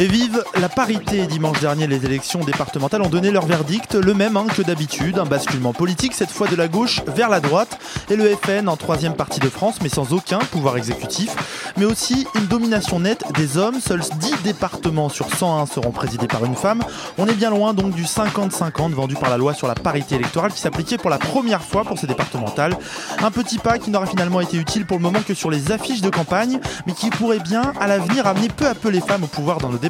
[0.00, 4.34] Et vive la parité Dimanche dernier, les élections départementales ont donné leur verdict, le même
[4.38, 8.16] hein, que d'habitude, un basculement politique, cette fois de la gauche vers la droite, et
[8.16, 11.36] le FN en troisième partie de France, mais sans aucun pouvoir exécutif,
[11.76, 13.78] mais aussi une domination nette des hommes.
[13.78, 16.82] Seuls 10 départements sur 101 seront présidés par une femme.
[17.18, 20.50] On est bien loin donc du 50-50 vendu par la loi sur la parité électorale
[20.50, 22.74] qui s'appliquait pour la première fois pour ces départementales.
[23.22, 26.00] Un petit pas qui n'aura finalement été utile pour le moment que sur les affiches
[26.00, 29.26] de campagne, mais qui pourrait bien à l'avenir amener peu à peu les femmes au
[29.26, 29.89] pouvoir dans nos départements.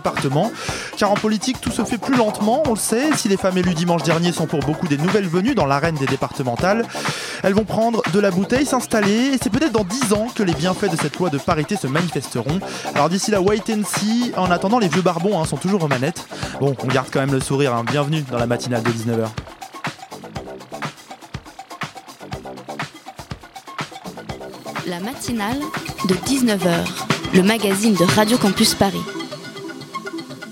[0.97, 3.11] Car en politique, tout se fait plus lentement, on le sait.
[3.17, 6.07] Si les femmes élues dimanche dernier sont pour beaucoup des nouvelles venues dans l'arène des
[6.07, 6.85] départementales,
[7.43, 10.55] elles vont prendre de la bouteille, s'installer, et c'est peut-être dans 10 ans que les
[10.55, 12.61] bienfaits de cette loi de parité se manifesteront.
[12.95, 14.33] Alors d'ici là, wait and see.
[14.37, 16.27] En attendant, les vieux barbons hein, sont toujours aux manettes.
[16.61, 17.75] Bon, on garde quand même le sourire.
[17.75, 17.85] hein.
[17.85, 19.29] Bienvenue dans la matinale de 19h.
[24.87, 25.59] La matinale
[26.09, 26.71] de 19h,
[27.35, 29.03] le magazine de Radio Campus Paris.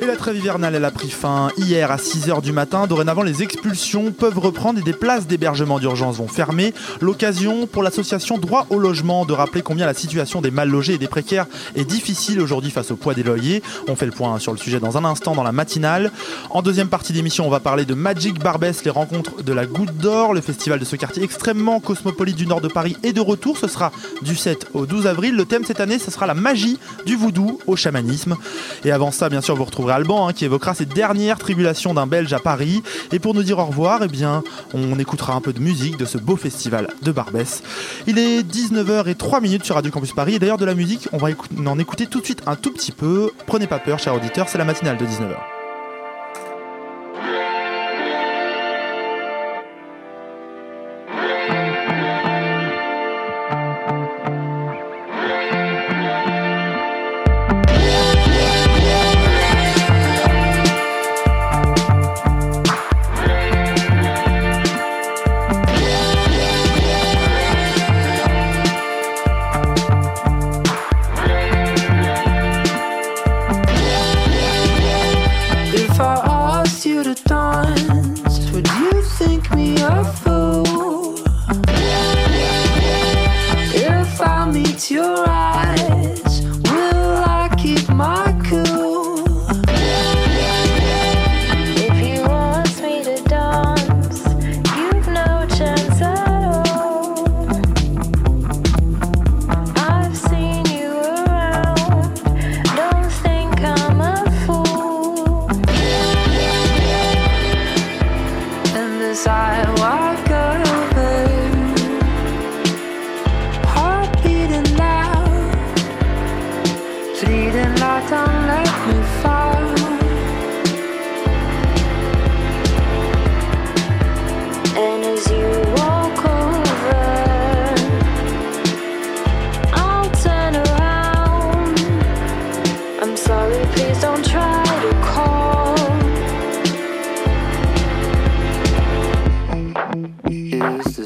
[0.01, 2.87] Et la trêve hivernale, elle a pris fin hier à 6h du matin.
[2.87, 6.73] Dorénavant, les expulsions peuvent reprendre et des places d'hébergement d'urgence vont fermer.
[7.01, 10.99] L'occasion pour l'association Droit au logement de rappeler combien la situation des mal logés et
[10.99, 13.61] des précaires est difficile aujourd'hui face au poids des loyers.
[13.89, 16.13] On fait le point sur le sujet dans un instant dans la matinale.
[16.51, 19.97] En deuxième partie d'émission, on va parler de Magic Barbès, les rencontres de la Goutte
[19.97, 20.33] d'Or.
[20.33, 23.59] Le festival de ce quartier extrêmement cosmopolite du nord de Paris est de retour.
[23.59, 23.91] Ce sera
[24.23, 25.35] du 7 au 12 avril.
[25.35, 28.37] Le thème cette année, ce sera la magie du voodoo au chamanisme.
[28.85, 32.07] Et avant ça, bien sûr, vous retrouverez Alban hein, qui évoquera ses dernières tribulations d'un
[32.07, 32.83] Belge à Paris.
[33.13, 34.43] Et pour nous dire au revoir, eh bien,
[34.75, 37.63] on écoutera un peu de musique de ce beau festival de Barbès.
[38.07, 40.35] Il est 19h03 minutes sur Radio Campus Paris.
[40.35, 41.29] Et d'ailleurs, de la musique, on va
[41.67, 43.31] en écouter tout de suite un tout petit peu.
[43.47, 45.58] Prenez pas peur, chers auditeurs, c'est la matinale de 19h.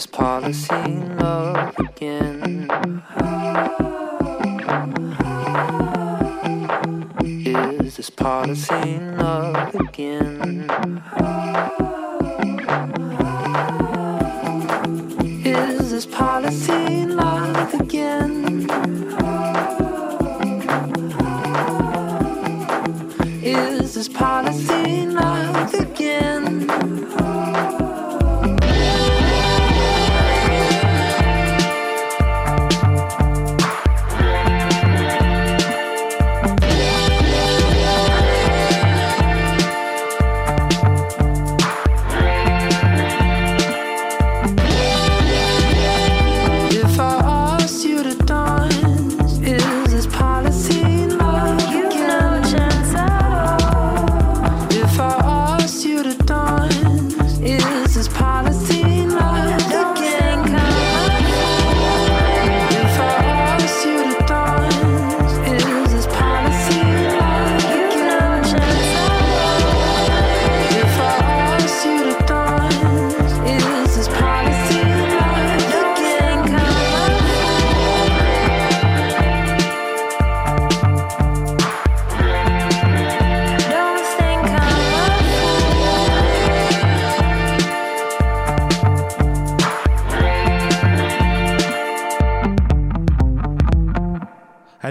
[0.02, 0.74] Is this policy
[1.20, 2.68] love again?
[7.84, 10.11] Is this policy love again?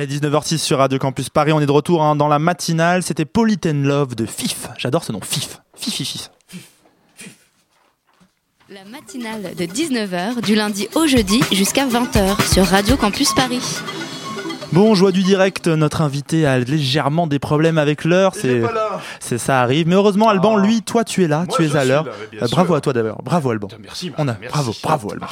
[0.01, 3.03] Allez, 19h06 sur Radio Campus Paris, on est de retour hein, dans la matinale.
[3.03, 4.69] C'était Politen Love de FIF.
[4.79, 5.61] J'adore ce nom, FIF.
[5.75, 6.31] FIF, FIF, FIF.
[8.67, 13.61] La matinale de 19h du lundi au jeudi jusqu'à 20h sur Radio Campus Paris.
[14.71, 18.33] Bon, joie du direct, notre invité a légèrement des problèmes avec l'heure.
[18.33, 18.63] C'est,
[19.19, 19.87] c'est ça arrive.
[19.87, 22.05] Mais heureusement, Alban, lui, toi, tu es là, tu es à l'heure.
[22.41, 23.21] Euh, bravo à toi d'abord.
[23.23, 23.67] Bravo, Alban.
[23.79, 24.47] Merci, On a, merci.
[24.53, 25.27] bravo, bravo, Alban.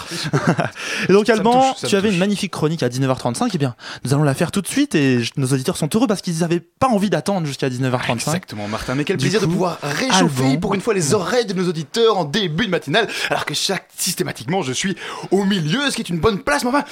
[1.10, 2.14] et donc, Alban, touche, tu avais touche.
[2.14, 3.50] une magnifique chronique à 19h35.
[3.54, 6.22] Eh bien, nous allons la faire tout de suite et nos auditeurs sont heureux parce
[6.22, 8.12] qu'ils n'avaient pas envie d'attendre jusqu'à 19h35.
[8.14, 8.96] Exactement, Martin.
[8.96, 10.60] Mais quel Du plaisir coup, de pouvoir réchauffer Alban.
[10.60, 13.88] pour une fois les oreilles de nos auditeurs en début de matinale, alors que chaque
[13.98, 14.96] systématiquement je suis
[15.32, 16.64] au milieu, ce qui est une bonne place.
[16.64, 16.84] Mais enfin,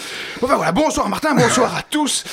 [0.41, 0.71] enfin voilà.
[0.71, 2.23] Bonsoir Martin, bonsoir à tous.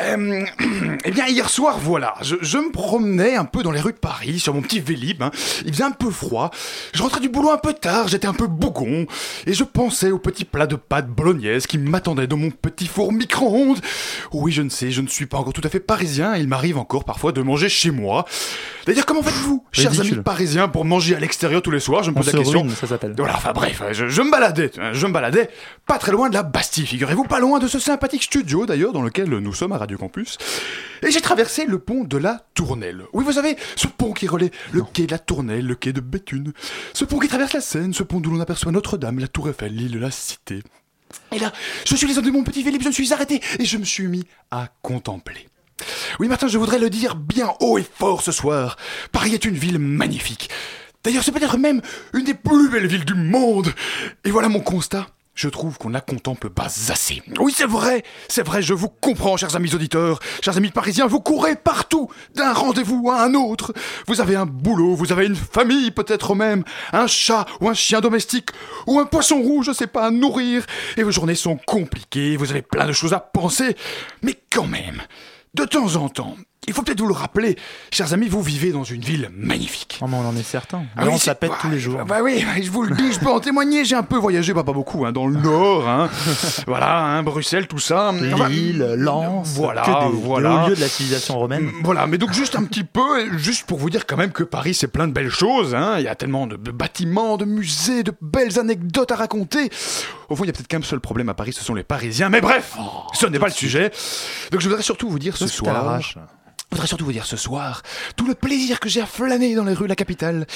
[0.00, 0.44] Euh,
[1.04, 3.98] eh bien hier soir, voilà, je, je me promenais un peu dans les rues de
[3.98, 5.22] Paris sur mon petit Vélib.
[5.22, 5.30] hein.
[5.64, 6.50] Il faisait un peu froid.
[6.94, 9.06] Je rentrais du boulot un peu tard, j'étais un peu bougon
[9.46, 13.12] et je pensais au petit plat de pâtes bolognaise qui m'attendait dans mon petit four
[13.12, 13.78] micro-ondes.
[14.32, 16.36] Oui, je ne sais, je ne suis pas encore tout à fait parisien.
[16.36, 18.24] Il m'arrive encore parfois de manger chez moi.
[18.86, 20.14] D'ailleurs, comment faites-vous, chers Ridicule.
[20.14, 22.02] amis parisiens, pour manger à l'extérieur tous les soirs?
[22.04, 22.62] Je me pose se la question.
[22.62, 23.14] ruine, ça s'appelle.
[23.16, 25.48] Voilà, enfin bref, je, je me baladais, hein, je me baladais,
[25.86, 29.02] pas très loin de la Bastille, figurez-vous, pas loin de ce sympathique studio d'ailleurs dans
[29.02, 30.38] lequel nous sommes à Radio Campus.
[31.02, 33.02] Et j'ai traversé le pont de la Tournelle.
[33.12, 36.00] Oui, vous savez, ce pont qui relaie le quai de la Tournelle, le quai de
[36.00, 36.52] Béthune.
[36.92, 39.74] Ce pont qui traverse la Seine, ce pont d'où l'on aperçoit Notre-Dame, la Tour Eiffel,
[39.74, 40.62] l'île de la Cité.
[41.32, 41.52] Et là,
[41.86, 44.06] je suis les de mon petit Philippe, je me suis arrêté et je me suis
[44.06, 45.48] mis à contempler.
[46.18, 48.76] Oui, Martin, je voudrais le dire bien haut et fort ce soir.
[49.12, 50.50] Paris est une ville magnifique.
[51.04, 51.82] D'ailleurs, c'est peut-être même
[52.14, 53.72] une des plus belles villes du monde.
[54.24, 55.06] Et voilà mon constat.
[55.36, 57.22] Je trouve qu'on la contemple pas assez.
[57.38, 61.20] Oui, c'est vrai, c'est vrai, je vous comprends, chers amis auditeurs, chers amis parisiens, vous
[61.20, 63.74] courez partout, d'un rendez-vous à un autre.
[64.08, 68.00] Vous avez un boulot, vous avez une famille peut-être même, un chat ou un chien
[68.00, 68.48] domestique,
[68.86, 70.64] ou un poisson rouge, je sais pas, à nourrir,
[70.96, 73.76] et vos journées sont compliquées, vous avez plein de choses à penser,
[74.22, 75.02] mais quand même,
[75.52, 76.36] de temps en temps,
[76.66, 77.56] il faut peut-être vous le rappeler,
[77.92, 79.98] chers amis, vous vivez dans une ville magnifique.
[80.02, 80.82] Oh, mais on en est certain.
[80.96, 82.04] Ah oui, on ça pète bah, tous les jours.
[82.04, 83.84] Bah oui, je vous le dis, je peux en témoigner.
[83.84, 86.08] J'ai un peu voyagé, bah, pas beaucoup, hein, dans le Nord, hein.
[86.66, 88.12] voilà, hein, Bruxelles, tout ça.
[88.48, 90.62] Lille, Lens, voilà, que des, voilà.
[90.64, 91.70] des lieux de la civilisation romaine.
[91.82, 94.74] Voilà, mais donc juste un petit peu, juste pour vous dire quand même que Paris
[94.74, 95.74] c'est plein de belles choses.
[95.74, 95.94] Hein.
[95.98, 99.70] Il y a tellement de, bâtiments, de musées, de belles anecdotes à raconter.
[100.28, 102.28] Au fond, il y a peut-être qu'un seul problème à Paris, ce sont les Parisiens.
[102.28, 102.76] Mais bref,
[103.12, 103.90] ce n'est pas le sujet.
[104.50, 106.00] Donc je voudrais surtout vous dire ce soir.
[106.70, 107.82] Je voudrais surtout vous dire ce soir
[108.16, 110.46] tout le plaisir que j'ai à flâner dans les rues de la capitale.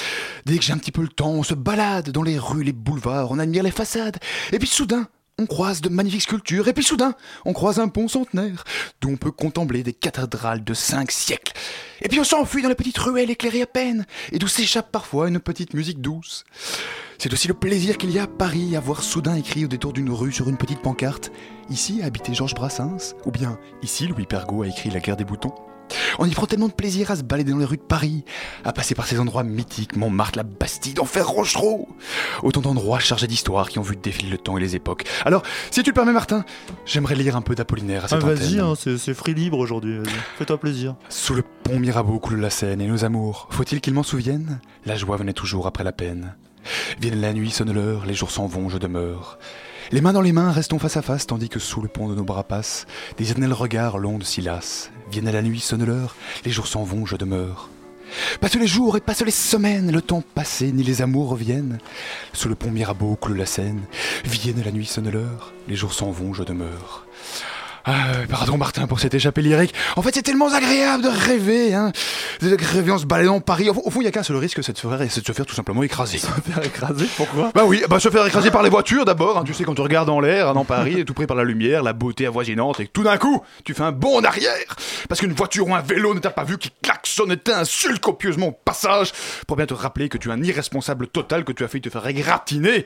[0.45, 2.73] Dès que j'ai un petit peu le temps, on se balade dans les rues, les
[2.73, 4.17] boulevards, on admire les façades.
[4.51, 5.07] Et puis soudain,
[5.39, 6.67] on croise de magnifiques sculptures.
[6.67, 7.15] Et puis soudain,
[7.45, 8.63] on croise un pont centenaire
[8.99, 11.53] d'où on peut contempler des cathédrales de cinq siècles.
[12.01, 15.29] Et puis on s'enfuit dans les petites ruelles éclairées à peine et d'où s'échappe parfois
[15.29, 16.43] une petite musique douce.
[17.17, 19.93] C'est aussi le plaisir qu'il y a à Paris à voir soudain écrit au détour
[19.93, 21.31] d'une rue sur une petite pancarte
[21.69, 25.25] Ici a habité Georges Brassens ou bien Ici Louis Pergaud a écrit La guerre des
[25.25, 25.53] boutons.
[26.19, 28.23] On y prend tellement de plaisir à se balader dans les rues de Paris,
[28.63, 31.87] à passer par ces endroits mythiques, Montmartre, la Bastille, Enfer Rochereau.
[32.43, 35.05] Autant d'endroits chargés d'histoire qui ont vu défiler le temps et les époques.
[35.25, 36.45] Alors, si tu le permets, Martin,
[36.85, 38.93] j'aimerais lire un peu d'Apollinaire à Ah, cette vas-y, antenne.
[38.93, 39.97] hein, c'est free libre aujourd'hui.
[39.97, 40.13] vas-y.
[40.37, 40.95] Fais-toi plaisir.
[41.09, 44.59] Sous le pont Mirabeau coule la Seine et nos amours, faut-il qu'ils m'en souviennent?
[44.85, 46.35] La joie venait toujours après la peine.
[46.99, 49.39] Vienne la nuit, sonne l'heure, les jours s'en vont, je demeure.
[49.91, 52.15] Les mains dans les mains, restons face à face, tandis que sous le pont de
[52.15, 52.85] nos bras passent
[53.17, 54.91] des éternels regards l'onde s'y lasse.
[55.11, 56.15] Vienne la nuit, sonne l'heure,
[56.45, 57.69] les jours s'en vont, je demeure.
[58.39, 61.79] Passent les jours et passent les semaines, le temps passé, ni les amours reviennent.
[62.31, 63.81] Sous le pont Mirabeau coule la Seine,
[64.23, 67.05] vienne la nuit, sonne l'heure, les jours s'en vont, je demeure.
[67.85, 69.73] Ah, euh, pardon Martin pour cette échappée lyrique.
[69.95, 71.91] En fait, c'est tellement agréable de rêver, hein.
[72.41, 73.69] De rêver en se baladant Paris.
[73.69, 75.31] Au fond, il y a qu'un seul risque, c'est de, se faire, c'est de se
[75.31, 76.17] faire tout simplement écraser.
[76.21, 77.51] Se faire écraser, pourquoi?
[77.55, 79.37] Bah oui, bah se faire écraser par les voitures d'abord.
[79.37, 79.43] hein.
[79.45, 81.83] Tu sais, quand tu regardes en l'air, hein, dans Paris, tout pris par la lumière,
[81.83, 84.75] la beauté avoisinante, et que tout d'un coup, tu fais un bond en arrière.
[85.09, 88.47] Parce qu'une voiture ou un vélo ne t'a pas vu qui klaxonne et t'insulte copieusement
[88.47, 89.11] au passage.
[89.47, 91.89] Pour bien te rappeler que tu es un irresponsable total, que tu as failli te
[91.89, 92.85] faire égratigner.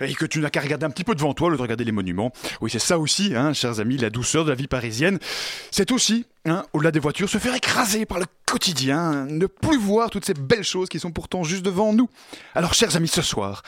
[0.00, 1.92] Et que tu n'as qu'à regarder un petit peu devant toi, lieu de regarder les
[1.92, 2.32] monuments.
[2.60, 5.18] Oui, c'est ça aussi, hein, chers amis, la douceur de la vie parisienne.
[5.70, 10.10] C'est aussi, hein, au-delà des voitures, se faire écraser par le quotidien, ne plus voir
[10.10, 12.08] toutes ces belles choses qui sont pourtant juste devant nous.
[12.54, 13.62] Alors, chers amis, ce soir,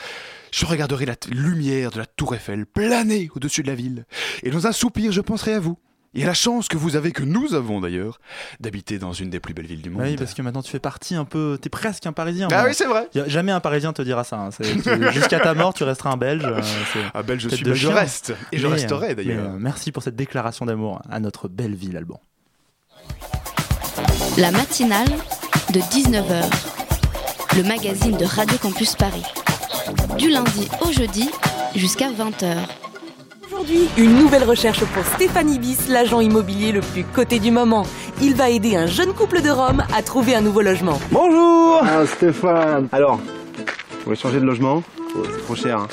[0.51, 4.05] je regarderai la lumière de la tour Eiffel planer au-dessus de la ville.
[4.43, 5.77] Et dans un soupir, je penserai à vous.
[6.15, 8.19] Et la chance que vous avez, que nous avons d'ailleurs,
[8.59, 10.03] d'habiter dans une des plus belles villes du monde.
[10.03, 11.57] Oui, parce que maintenant tu fais partie un peu.
[11.59, 12.47] T'es presque un Parisien.
[12.51, 12.65] Ah moi.
[12.67, 13.09] oui, c'est vrai.
[13.15, 14.37] Y a- jamais un Parisien te dira ça.
[14.37, 14.49] hein.
[15.11, 16.43] Jusqu'à ta mort, tu resteras un Belge.
[16.45, 16.61] euh,
[16.93, 18.33] c'est Ah, belle, je suis, de je reste.
[18.51, 19.43] Et je resterai euh, d'ailleurs.
[19.49, 22.21] mais, euh, merci pour cette déclaration d'amour à notre belle ville, Alban.
[24.37, 25.09] La matinale
[25.73, 26.43] de 19h,
[27.57, 29.23] le magazine de Radio Campus Paris.
[30.17, 31.29] Du lundi au jeudi
[31.75, 32.55] jusqu'à 20h.
[33.53, 37.85] Aujourd'hui, une nouvelle recherche pour Stéphane Ibis, l'agent immobilier le plus coté du moment.
[38.21, 40.99] Il va aider un jeune couple de Rome à trouver un nouveau logement.
[41.11, 44.81] Bonjour Ah Stéphane Alors, vous voulez changer de logement
[45.15, 45.77] Oh, C'est trop cher.
[45.81, 45.87] hein.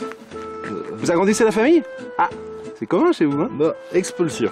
[0.97, 1.83] Vous agrandissez la famille
[2.17, 2.31] Ah,
[2.79, 4.51] c'est commun chez vous, hein Bah, expulsion.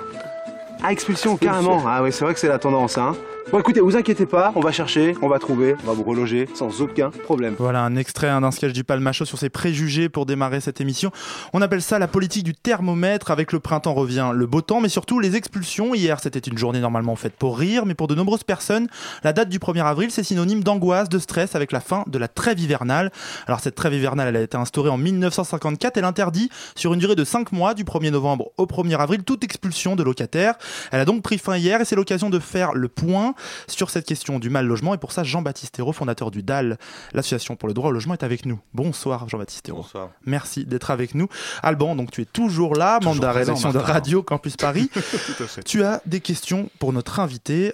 [0.83, 1.83] Ah, expulsion, carrément.
[1.87, 3.15] Ah oui, c'est vrai que c'est la tendance, hein.
[3.50, 6.47] Bon, écoutez, vous inquiétez pas, on va chercher, on va trouver, on va vous reloger
[6.52, 7.55] sans aucun problème.
[7.59, 11.11] Voilà un extrait d'un sketch du Palmacho sur ses préjugés pour démarrer cette émission.
[11.55, 13.31] On appelle ça la politique du thermomètre.
[13.31, 15.95] Avec le printemps revient le beau temps, mais surtout les expulsions.
[15.95, 18.87] Hier, c'était une journée normalement faite pour rire, mais pour de nombreuses personnes,
[19.25, 22.28] la date du 1er avril, c'est synonyme d'angoisse, de stress avec la fin de la
[22.28, 23.11] trêve hivernale.
[23.47, 25.97] Alors cette trêve hivernale, elle a été instaurée en 1954.
[25.97, 29.43] Elle interdit, sur une durée de 5 mois, du 1er novembre au 1er avril, toute
[29.43, 30.57] expulsion de locataires.
[30.93, 33.33] Elle a donc pris fin hier et c'est l'occasion de faire le point
[33.66, 34.95] sur cette question du mal logement.
[34.95, 36.78] Et pour ça, Jean-Baptiste Hérault, fondateur du DAL,
[37.12, 38.61] l'association pour le droit au logement, est avec nous.
[38.75, 39.83] Bonsoir Jean-Baptiste Hérault.
[39.83, 40.11] Bonsoir.
[40.26, 41.28] Merci d'être avec nous.
[41.62, 43.78] Alban, donc tu es toujours là, membre de la rédaction de.
[43.78, 44.90] Radio Campus Paris.
[44.92, 45.62] Tout à fait.
[45.62, 47.73] tu as des questions pour notre invité.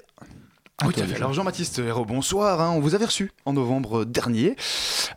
[0.84, 1.06] Oui, toi, tout à fait.
[1.12, 1.16] déjà.
[1.18, 2.60] Alors Jean-Baptiste Hérault, bonsoir.
[2.60, 2.70] hein.
[2.74, 4.56] On vous avait reçu en novembre dernier.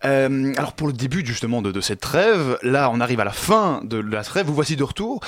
[0.06, 3.32] Euh, alors pour le début justement de, de cette trêve, là on arrive à la
[3.32, 5.20] fin de la trêve, vous voici de retour.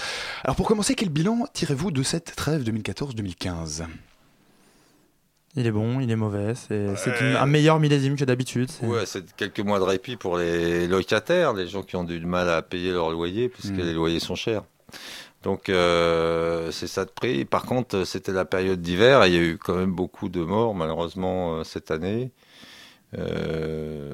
[0.43, 3.83] Alors pour commencer, quel bilan tirez-vous de cette trêve 2014-2015
[5.55, 6.53] Il est bon, il est mauvais.
[6.55, 8.69] C'est un meilleur millésime que d'habitude.
[8.83, 12.49] Ouais, c'est quelques mois de répit pour les locataires, les gens qui ont du mal
[12.49, 13.81] à payer leur loyer, puisque Mm.
[13.81, 14.63] les loyers sont chers.
[15.43, 17.45] Donc, euh, c'est ça de prix.
[17.45, 20.41] Par contre, c'était la période d'hiver et il y a eu quand même beaucoup de
[20.41, 22.31] morts, malheureusement, euh, cette année,
[23.17, 24.13] euh,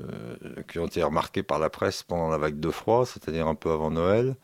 [0.72, 3.72] qui ont été remarquées par la presse pendant la vague de froid, c'est-à-dire un peu
[3.72, 4.36] avant Noël.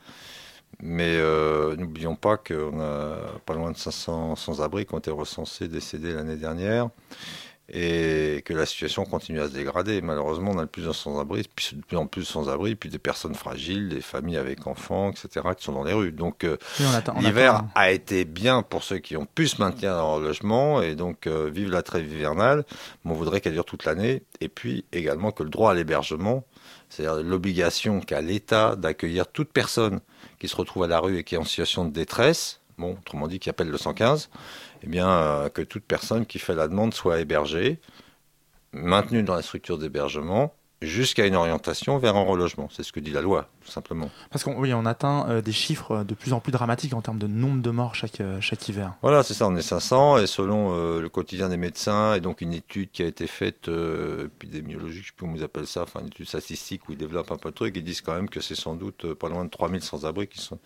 [0.81, 5.67] Mais euh, n'oublions pas qu'on a pas loin de 500 sans-abri qui ont été recensés
[5.67, 6.89] décédés l'année dernière
[7.73, 10.01] et que la situation continue à se dégrader.
[10.01, 12.89] Malheureusement, on a de plus en plus sans-abri, puis de plus en plus sans-abri, puis
[12.89, 16.11] des personnes fragiles, des familles avec enfants, etc., qui sont dans les rues.
[16.11, 16.85] Donc, euh, Oui,
[17.21, 17.69] l'hiver attend.
[17.75, 21.27] a été bien pour ceux qui ont pu se maintenir dans leur logement, et donc
[21.27, 22.65] euh, vive la trêve hivernale.
[23.05, 26.43] Mais on voudrait qu'elle dure toute l'année, et puis également que le droit à l'hébergement,
[26.91, 30.01] c'est-à-dire l'obligation qu'a l'État d'accueillir toute personne
[30.39, 33.27] qui se retrouve à la rue et qui est en situation de détresse, bon, autrement
[33.27, 34.29] dit, qui appelle le 115,
[34.83, 37.79] eh bien, euh, que toute personne qui fait la demande soit hébergée,
[38.73, 42.67] maintenue dans la structure d'hébergement, jusqu'à une orientation vers un relogement.
[42.71, 44.09] C'est ce que dit la loi, tout simplement.
[44.31, 47.19] Parce qu'on oui, on atteint euh, des chiffres de plus en plus dramatiques en termes
[47.19, 48.93] de nombre de morts chaque, euh, chaque hiver.
[49.01, 52.41] Voilà, c'est ça, on est 500, et selon euh, le quotidien des médecins, et donc
[52.41, 53.69] une étude qui a été faite,
[54.25, 57.31] épidémiologique, je sais plus comment ils appellent ça, enfin une étude statistique où ils développent
[57.31, 59.49] un peu de trucs, ils disent quand même que c'est sans doute pas loin de
[59.49, 60.59] 3000 sans-abri qui, sont,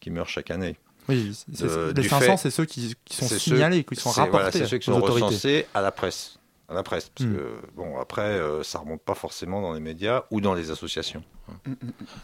[0.00, 0.76] qui meurent chaque année.
[1.08, 4.30] Oui, les du 500, fait- c'est ceux qui, qui sont signalés, ceux- qui sont rapportés
[4.32, 6.38] voilà, c'est ceux qui aux sont recensés à la presse.
[6.68, 7.34] À la presse, parce Hmm.
[7.36, 11.22] que, bon, après, euh, ça remonte pas forcément dans les médias ou dans les associations.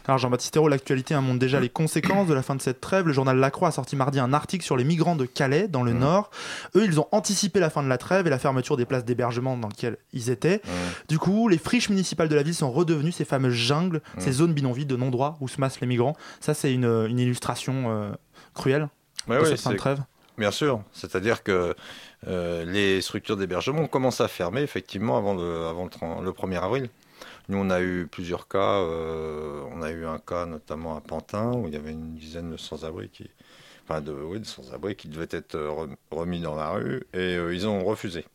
[0.05, 3.07] Alors Jean-Baptiste Hérault, l'actualité hein, montre déjà les conséquences de la fin de cette trêve.
[3.07, 5.81] Le journal La Croix a sorti mardi un article sur les migrants de Calais, dans
[5.83, 6.29] le Nord.
[6.75, 9.55] Eux, ils ont anticipé la fin de la trêve et la fermeture des places d'hébergement
[9.55, 10.61] dans lesquelles ils étaient.
[11.07, 14.19] Du coup, les friches municipales de la ville sont redevenues ces fameuses jungles, Mm.
[14.19, 16.17] ces zones bidonvilles de non-droit où se massent les migrants.
[16.41, 18.11] Ça, c'est une, une illustration euh,
[18.53, 18.89] cruelle
[19.29, 20.03] Ouais, de ouais, cette fin de c'est- trêve.
[20.37, 21.75] Bien sûr, c'est-à-dire que
[22.27, 26.31] euh, les structures d'hébergement ont commencé à fermer effectivement avant le, avant le, 30 le
[26.33, 26.89] 1er avril.
[27.49, 28.79] Nous, on a eu plusieurs cas.
[28.81, 32.51] euh, on a eu un cas notamment à Pantin où il y avait une dizaine
[32.51, 33.29] de sans-abri qui,
[33.85, 37.83] enfin de, sans-abri qui devaient être euh, rem- remis dans la rue et ils ont
[37.85, 38.25] refusé.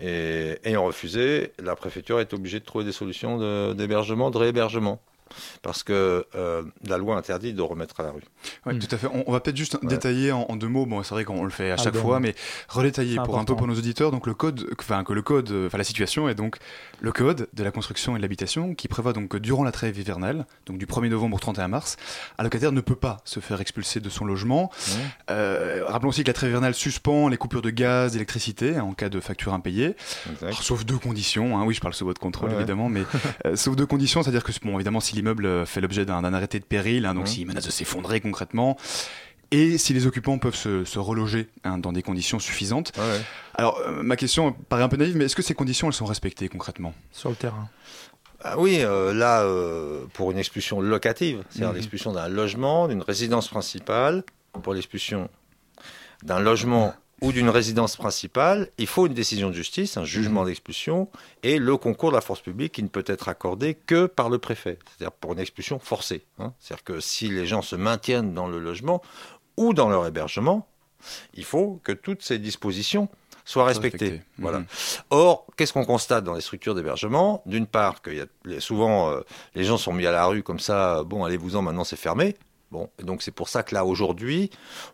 [0.00, 5.00] Et ayant refusé, la préfecture est obligée de trouver des solutions d'hébergement, de, réhébergement.
[5.62, 8.22] Parce que euh, la loi interdit de remettre à la rue.
[8.66, 9.06] Ouais, tout à fait.
[9.12, 10.86] On, on va peut-être juste détailler en, en deux mots.
[10.86, 12.00] Bon, c'est vrai qu'on le fait à Ah, chaque bon.
[12.02, 12.34] fois, mais
[12.68, 14.10] redétailler C'est pour un peu pour nos auditeurs.
[14.10, 16.56] Donc le code, enfin que le code, enfin la situation est donc
[17.00, 19.98] le code de la construction et de l'habitation qui prévoit donc que durant la trêve
[19.98, 21.96] hivernale, donc du 1er novembre au 31 mars,
[22.38, 24.70] un locataire ne peut pas se faire expulser de son logement.
[25.30, 29.08] Euh, rappelons aussi que la trêve hivernale suspend les coupures de gaz, d'électricité en cas
[29.08, 29.94] de facture impayée,
[30.42, 31.58] Alors, sauf deux conditions.
[31.58, 31.64] hein.
[31.64, 32.56] oui, je parle sous votre contrôle ouais.
[32.56, 33.02] évidemment, mais
[33.46, 36.64] euh, sauf deux conditions, c'est-à-dire que bon, évidemment, si l'immeuble fait l'objet d'un arrêté de
[36.64, 37.28] péril, hein, donc Mhm.
[37.32, 38.76] s'il menace de s'effondrer concrètement,
[39.52, 42.92] et si les occupants peuvent se, se reloger hein, dans des conditions suffisantes.
[43.54, 46.06] Alors, euh, ma question paraît un peu naïve, mais est-ce que ces conditions, elles sont
[46.06, 46.92] respectées concrètement?
[47.12, 47.68] Sur le terrain.
[48.44, 51.74] Ah oui, euh, là, euh, pour une expulsion locative, c'est-à-dire Mhm.
[51.76, 54.24] l'expulsion d'un logement, d'une résidence principale,
[54.64, 55.28] pour l'expulsion
[56.24, 61.08] d'un logement ou d'une résidence principale, il faut une décision de justice, un jugement d'expulsion,
[61.42, 64.38] et le concours de la force publique qui ne peut être accordé que par le
[64.38, 66.24] préfet, c'est-à-dire pour une expulsion forcée.
[66.38, 66.52] hein.
[66.58, 69.00] C'est-à-dire que si les gens se maintiennent dans le logement
[69.56, 70.66] ou dans leur hébergement,
[71.34, 73.08] il faut que toutes ces dispositions
[73.44, 74.04] soient respectées.
[74.04, 74.26] respectées.
[74.38, 74.58] Voilà.
[74.60, 74.66] Mhm.
[75.10, 77.42] Or, qu'est-ce qu'on constate dans les structures d'hébergement?
[77.46, 79.20] D'une part, que y a, les- souvent euh,
[79.54, 82.36] les gens sont mis à la rue comme ça, bon, allez-vous-en, maintenant c'est fermé.
[82.72, 84.48] Bon, et donc c'est pour ça que là aujourd'hui,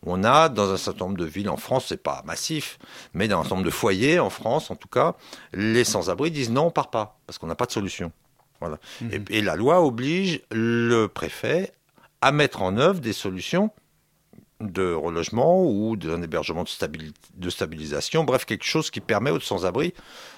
[0.04, 2.76] on a dans un certain nombre de villes en France, c'est pas massif,
[3.14, 5.14] mais dans un certain nombre de foyers en France, en tout cas,
[5.52, 8.10] les sans-abri disent non, on part pas parce qu'on n'a pas de solution.
[8.58, 8.78] Voilà.
[9.12, 11.72] Et, et la loi oblige le préfet
[12.20, 13.70] à mettre en œuvre des solutions
[14.60, 19.94] de relogement ou d'un hébergement de, de stabilisation, bref, quelque chose qui permet aux sans-abri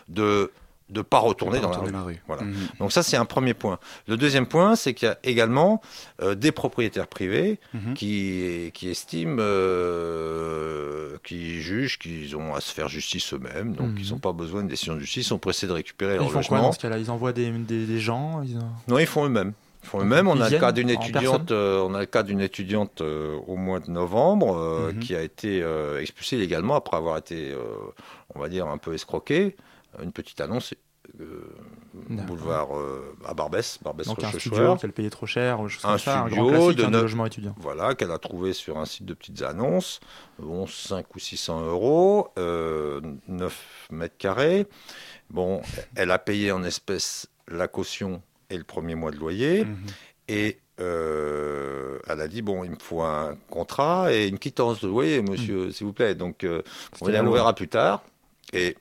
[0.09, 0.53] de
[0.95, 2.13] ne pas retourner De pas dans retourner la dans rue.
[2.15, 2.23] la rue.
[2.27, 2.43] Voilà.
[2.43, 2.55] Mhm.
[2.81, 3.79] Donc ça, c'est un premier point.
[4.09, 5.81] Le deuxième point, c'est qu'il y a également
[6.23, 7.95] euh, des propriétaires privés Mhm.
[7.95, 13.99] qui, qui estiment, euh, qui jugent qu'ils ont à se faire justice eux-mêmes, donc Mhm.
[13.99, 16.27] ils n'ont pas besoin de décision de justice, ils sont pressés de récupérer leur Ils
[16.27, 16.63] font quoi logement.
[16.63, 16.99] dans ce cas-là?
[16.99, 19.53] Ils envoient des, des, des gens ils- Non, ils font eux-mêmes.
[19.83, 20.29] Ils font eux-mêmes.
[20.29, 23.37] On Ils a le cas d'une étudiante, euh, on a le cas d'une étudiante euh,
[23.47, 27.59] au mois de novembre euh, qui a été euh, expulsée illégalement après avoir été, euh,
[28.35, 29.57] on va dire, un peu escroquée.
[30.03, 30.75] Une petite annonce.
[31.21, 31.55] euh,
[32.09, 36.23] boulevard euh, à Barbès, Barbès Donc un studio qu'elle payait trop cher, Un comme ça,
[36.23, 37.55] un studio classique de logement étudiant.
[37.59, 40.01] Voilà, qu'elle a trouvé sur un site de petites annonces.
[40.39, 44.67] Bon, 5 ou 600 euros, euh, 9 mètres carrés.
[45.31, 45.63] Bon,
[45.97, 49.65] elle a payé en espèces la caution et le premier mois de loyer.
[49.65, 49.77] Mhm.
[50.29, 54.89] Et euh, elle a dit bon, il me faut un contrat et une quittance de
[54.89, 56.15] loyer, monsieur, s'il vous plaît.
[56.15, 56.63] Donc, euh,
[57.01, 58.03] on, la verra plus tard.
[58.53, 58.77] Et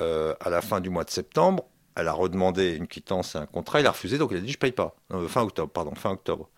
[0.00, 1.64] euh, à la fin du mois de septembre,
[1.96, 3.80] elle a redemandé une quittance et un contrat.
[3.80, 4.94] Il a refusé, donc elle a dit je paye pas.
[5.12, 6.48] Euh, fin octobre, pardon, fin octobre.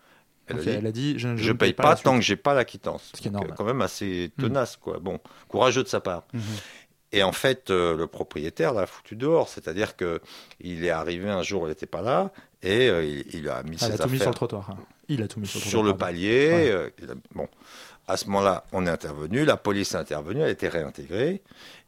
[0.47, 2.05] Elle a dit, elle a dit je, ne paye pas, suite.
[2.05, 3.11] tant que j'ai pas la quittance.
[3.13, 3.51] Ce qui est Donc, normal.
[3.51, 4.41] euh, quand même assez Hmm.
[4.43, 4.97] tenace, quoi.
[4.99, 6.23] Bon, courageux de sa part.
[6.33, 6.41] Mhm.
[7.13, 9.47] Et en fait, euh, le propriétaire l'a foutu dehors.
[9.49, 10.19] C'est-à-dire que
[10.61, 12.31] il est arrivé un jour, il n'était pas là,
[12.63, 14.69] et euh, il, il a mis Elle ses a tout mis sur le trottoir.
[14.71, 14.77] hein.
[15.09, 15.69] Il a tout mis sur le trottoir.
[15.69, 16.49] sur le palier.
[16.49, 16.71] Ouais.
[16.71, 17.47] euh, il a- bon,
[18.07, 21.41] à ce moment-là, on est intervenu, la police est intervenue, elle a été réintégrée,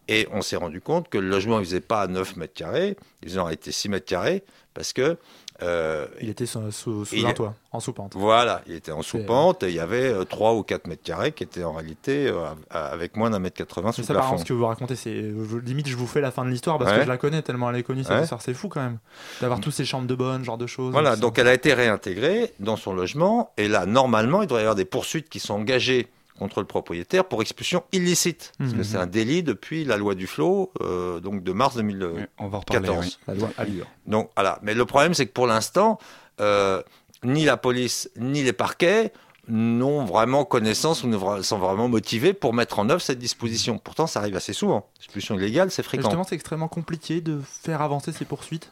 [0.10, 3.40] et on s'est rendu compte que le logement ne faisait pas 9 mètres carrés, ils
[3.40, 4.44] en été 6 mètres carrés,
[4.74, 5.18] parce que
[5.62, 8.14] euh, Il était sous, Il un toit, en sous-pente.
[8.16, 11.44] voilà, il était en sous-pente, et il y avait 3 ou 4 mètres carrés qui
[11.44, 14.36] étaient en réalité euh, avec moins d'un mètre 80 sous ça, par plafond.
[14.36, 15.22] exemple, ce que vous racontez, c'est
[15.66, 16.98] limite, je vous fais la fin de l'histoire parce Ouais.
[17.00, 18.22] que je la connais tellement elle est connue cette Ouais.
[18.24, 18.42] histoire.
[18.42, 19.00] C'est fou quand même
[19.42, 20.94] d'avoir tous ces chambres de bonne, genre de choses.
[20.94, 24.64] Voilà, donc elle a été réintégrée dans son logement, et là, normalement, il devrait y
[24.64, 26.08] avoir des poursuites qui sont engagées
[26.40, 28.54] contre le propriétaire pour expulsion illicite.
[28.58, 28.84] Parce que Mhm.
[28.84, 32.18] c'est un délit depuis la loi du flot, euh, donc de mars 2014.
[32.18, 32.90] Ouais, on va reparler.
[32.90, 33.18] oui.
[33.28, 33.86] la loi Allure.
[34.08, 36.00] Donc voilà, mais le problème c'est que pour l'instant,
[36.42, 36.82] euh,
[37.24, 39.12] ni la police ni les parquets
[39.52, 43.80] n'ont vraiment connaissance ou ne sont vraiment motivés pour mettre en œuvre cette disposition.
[43.80, 44.88] Pourtant, ça arrive assez souvent.
[45.00, 46.04] L'expulsion illégale, c'est fréquent.
[46.04, 48.72] Justement, c'est extrêmement compliqué de faire avancer ces poursuites.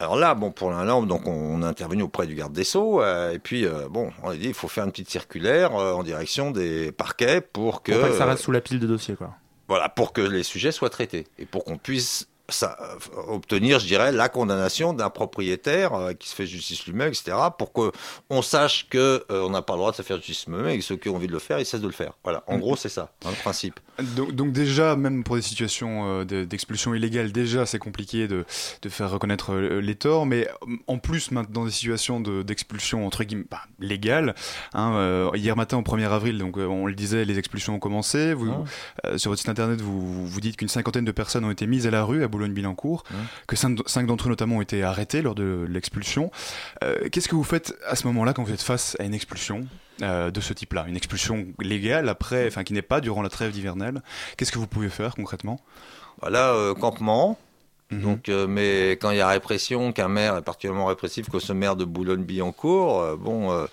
[0.00, 3.32] Alors là, bon, pour l'instant, donc on a intervenu auprès du garde des Sceaux, euh,
[3.32, 6.04] et puis euh, bon, on a dit il faut faire une petite circulaire euh, en
[6.04, 9.16] direction des parquets pour que, Pour pas que ça reste sous la pile de dossiers,
[9.16, 9.34] quoi.
[9.66, 13.86] voilà, pour que les sujets soient traités et pour qu'on puisse ça, euh, obtenir, je
[13.86, 17.92] dirais, la condamnation d'un propriétaire euh, qui se fait justice lui-même, etc., pour que
[18.30, 20.78] on sache que euh, on n'a pas le droit de se faire justice lui-même et
[20.78, 22.12] que ceux qui ont envie de le faire, ils cessent de le faire.
[22.24, 22.60] Voilà, en Mhm.
[22.60, 23.78] gros, c'est ça, hein, le principe.
[24.16, 28.44] Donc, donc déjà, même pour des situations euh, de- d'expulsion illégale, déjà c'est compliqué de,
[28.82, 30.48] de faire reconnaître les torts, mais
[30.86, 34.34] en plus maintenant des situations de- d'expulsion entre guillemets bah, légale.
[34.74, 38.32] hein, hier matin au 1er avril, donc on le disait, les expulsions ont commencé.
[38.34, 38.52] Vous,
[39.04, 39.18] Ah.
[39.18, 41.90] sur votre site internet, vous, vous dites qu'une cinquantaine de personnes ont été mises à
[41.90, 43.16] la rue à Boulogne-Billancourt, Ouais.
[43.46, 46.30] que cinq, d'entre eux notamment ont été arrêtés lors de l'expulsion.
[46.84, 49.66] Euh, Qu'est-ce que vous faites à ce moment-là quand vous êtes face à une expulsion
[50.02, 53.56] euh, de ce type-là, une expulsion légale après, enfin qui n'est pas durant la trêve
[53.56, 54.00] hivernale
[54.36, 55.60] Qu'est-ce que vous pouvez faire concrètement?
[56.20, 57.36] Voilà, euh, campement.
[57.90, 58.02] Mhm.
[58.02, 61.54] Donc, euh, mais quand il y a répression, qu'un maire est particulièrement répressif que ce
[61.54, 63.64] maire de Boulogne-Billancourt, euh, bon, euh,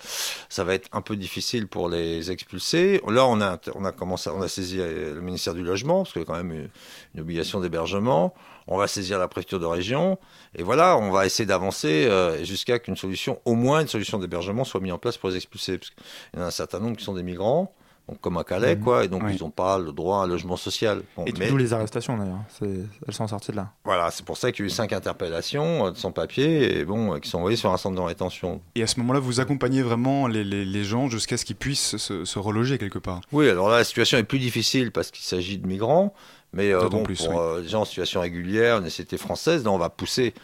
[0.48, 3.00] ça va être un peu difficile pour les expulser.
[3.08, 6.22] Là, on a, on a commencé, on a saisi le ministère du Logement, parce qu'il
[6.22, 6.68] y a quand même une,
[7.14, 8.32] une obligation d'hébergement.
[8.68, 10.18] On va saisir la préfecture de région.
[10.54, 14.64] Et voilà, on va essayer d'avancer euh, jusqu'à qu'une solution, au moins une solution d'hébergement
[14.64, 15.78] soit mise en place pour les expulser.
[15.78, 16.02] Parce qu'il
[16.36, 17.72] y en a un certain nombre qui sont des migrants.
[18.08, 18.84] Donc, comme à Calais, Mhm.
[18.84, 19.34] quoi, et donc Oui.
[19.36, 21.02] ils n'ont pas le droit à un logement social.
[21.16, 22.38] Bon, Et mais- d'où les arrestations d'ailleurs.
[22.62, 23.72] Elles sont sorties de là.
[23.84, 26.84] voilà, c'est pour ça qu'il y a eu cinq interpellations euh, de sans papier et
[26.84, 28.60] bon, euh, qui sont envoyées sur un centre de rétention.
[28.76, 31.96] Et à ce moment-là, vous accompagnez vraiment les, les- les gens jusqu'à ce qu'ils puissent
[31.96, 33.22] se, se reloger quelque part.
[33.32, 36.14] Oui, alors là, la situation est plus difficile parce qu'il s'agit de migrants,
[36.56, 37.36] mais euh, bon, plus, pour oui.
[37.38, 40.34] euh, les gens en situation régulière, une nécessité française, là, on va pousser.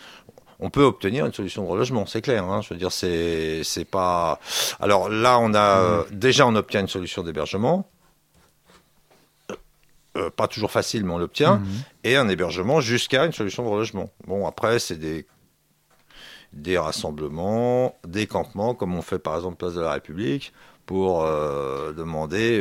[0.61, 2.44] On peut obtenir une solution de relogement, c'est clair.
[2.44, 4.38] Hein, je veux dire, c'est c'est pas.
[4.81, 5.85] Alors là, on a Mmh.
[5.85, 7.88] euh, déjà on obtient une solution d'hébergement.
[10.18, 11.57] Euh, pas toujours facile, mais on l'obtient.
[11.57, 11.66] Mhm.
[12.05, 14.11] et un hébergement jusqu'à une solution de relogement.
[14.27, 15.27] Bon, après, c'est des,
[16.53, 20.53] des rassemblements, des campements, comme on fait par exemple Place de la République.
[20.85, 22.61] pour euh, demander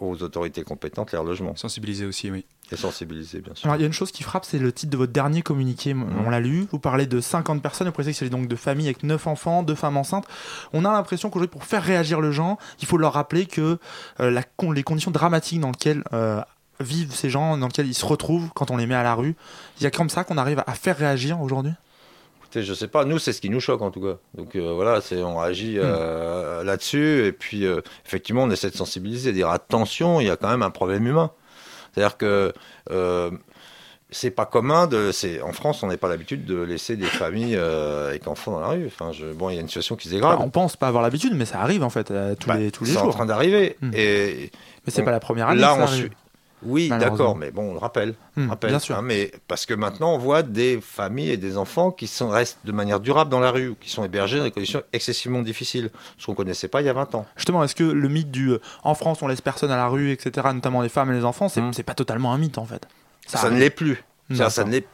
[0.00, 1.56] aux autorités compétentes les relogements.
[1.56, 2.44] Sensibiliser aussi, oui.
[2.72, 3.66] Et sensibiliser, bien sûr.
[3.66, 5.92] Alors, il y a une chose qui frappe, c'est le titre de votre dernier communiqué.
[5.94, 6.06] Mmh.
[6.26, 6.66] On l'a lu.
[6.70, 7.86] Vous parlez de 50 personnes.
[7.88, 10.26] Vous précisez que c'est donc de familles avec 9 enfants, 2 femmes enceintes.
[10.72, 13.78] On a l'impression qu'aujourd'hui, pour faire réagir le gens, il faut leur rappeler que
[14.20, 16.40] euh, la con- les conditions dramatiques dans lesquelles euh,
[16.78, 19.34] vivent ces gens, dans lesquelles ils se retrouvent quand on les met à la rue,
[19.78, 21.72] il y a comme ça qu'on arrive à faire réagir aujourd'hui?
[22.38, 24.16] Écoutez, je sais pas, nous c'est ce qui nous choque en tout cas.
[24.34, 27.64] Donc euh, voilà, c'est on réagit euh, là-dessus et puis
[28.06, 31.30] effectivement on essaie de sensibiliser, dire attention, il y a quand même un problème humain.
[31.92, 32.52] C'est-à-dire que
[32.90, 33.30] euh,
[34.10, 37.56] c'est pas commun de, c'est en France on n'a pas l'habitude de laisser des familles
[37.56, 38.86] euh, avec enfants dans la rue.
[38.86, 40.36] Enfin, je, bon, il y a une situation qui se dégrade.
[40.36, 42.84] Enfin, On pense pas avoir l'habitude, mais ça arrive en fait euh, tous les, tous
[42.84, 43.08] les c'est jours.
[43.08, 43.76] en train d'arriver.
[43.80, 43.90] Hmm.
[43.94, 44.50] Et
[44.86, 46.10] Mais c'est pas la première année Là, ça on arrive.
[46.62, 48.14] Oui, d'accord, mais bon, on le rappelle.
[48.36, 48.96] Hmm, le rappelle, bien sûr.
[48.96, 52.58] hein, mais parce que maintenant, on voit des familles et des enfants qui sont, restent
[52.64, 55.90] de manière durable dans la rue, ou qui sont hébergés dans des conditions excessivement difficiles,
[56.18, 57.26] ce qu'on connaissait pas il y a 20 ans.
[57.36, 60.10] Justement, est-ce que le mythe du euh, en France on laisse personne à la rue,
[60.10, 61.72] etc., notamment les femmes et les enfants, c'est Hmm.
[61.72, 62.86] c'est pas totalement un mythe en fait
[63.26, 64.02] Ça, ne l'est plus.
[64.28, 64.46] D'accord.
[64.46, 64.86] Ça, ça ne l'est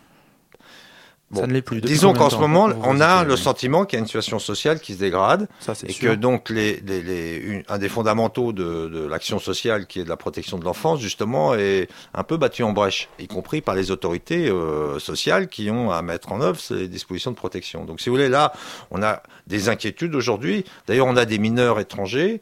[1.35, 1.81] Ça ne l'est plus.
[1.81, 4.79] Depuis Disons qu'en ce moment, on a le sentiment qu'il y a une situation sociale
[4.79, 6.11] qui se dégrade Ça, c'est et sûr.
[6.11, 10.05] que donc les, les- les- une- un des fondamentaux de, de l'action sociale, qui est
[10.05, 13.75] de la protection de l'enfance, justement, est un peu battu en brèche, y compris par
[13.75, 17.85] les autorités euh, sociales qui ont à mettre en œuvre ces dispositions de protection.
[17.85, 18.53] Donc, si vous voulez, là,
[18.93, 20.65] on a des inquiétudes aujourd'hui.
[20.87, 22.41] D'ailleurs, on a des mineurs étrangers.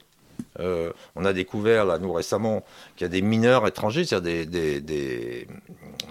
[0.61, 2.64] Euh, on a découvert, là, nous, récemment,
[2.97, 5.47] qu'il y a des mineurs étrangers, c'est-à-dire des, des, des,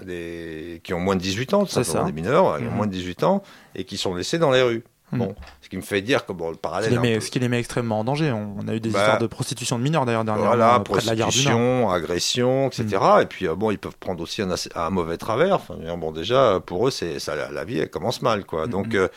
[0.04, 2.04] des- qui ont moins de 18 ans, tout simplement, ça.
[2.06, 2.76] des mineurs qui ont Mhm.
[2.76, 3.42] moins de 18 ans,
[3.76, 4.84] et qui sont laissés dans les rues.
[5.18, 6.90] Bon, ce qui me fait dire que bon, le Ce parallèle.
[6.90, 8.32] qui, les est un met, peu- ce qui les met extrêmement en danger.
[8.32, 11.02] On, on a eu des Bah, histoires de prostitution de mineurs d'ailleurs dernièrement Voilà, près
[11.02, 11.56] de la gare du Nord.
[11.56, 13.04] prostitution, agression, etc.
[13.22, 15.56] Et puis euh, bon, ils peuvent prendre aussi un, mauvais travers.
[15.56, 18.68] Enfin, bon, déjà pour eux, c'est ça, la, la vie elle commence mal, quoi.
[18.68, 19.08] Donc, euh,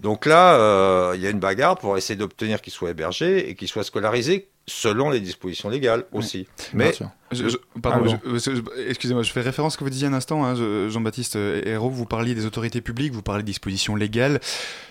[0.00, 3.54] donc là, euh, il y a une bagarre pour essayer d'obtenir qu'ils soient hébergés et
[3.54, 6.48] qu'ils soient scolarisés selon les dispositions légales aussi.
[6.74, 6.92] Mais
[7.32, 10.12] Je- je- pardon, Ah je- excusez-moi, je fais référence à ce que vous disiez un
[10.12, 14.40] instant, hein, je- Jean-Baptiste Hérault, vous parliez des autorités publiques, vous parlez de dispositions légales.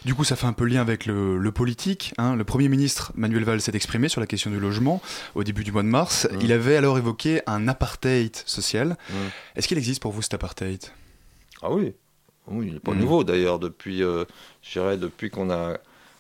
[0.06, 2.14] Du coup, ça fait un peu lien avec le, le politique.
[2.18, 2.36] hein.
[2.36, 5.02] Le Premier ministre Manuel Valls s'est exprimé sur la question du logement
[5.34, 6.28] au début du mois de mars.
[6.32, 6.38] Mmh.
[6.42, 8.98] Il avait alors évoqué un apartheid social.
[9.10, 9.14] Mm.
[9.58, 10.84] Est-ce qu'il existe pour vous cet apartheid?
[11.62, 11.94] Ah oui,
[12.48, 13.00] oui, il n'est pas Mhm.
[13.00, 14.26] nouveau d'ailleurs depuis, euh,
[14.62, 15.78] je dirais, depuis qu'on a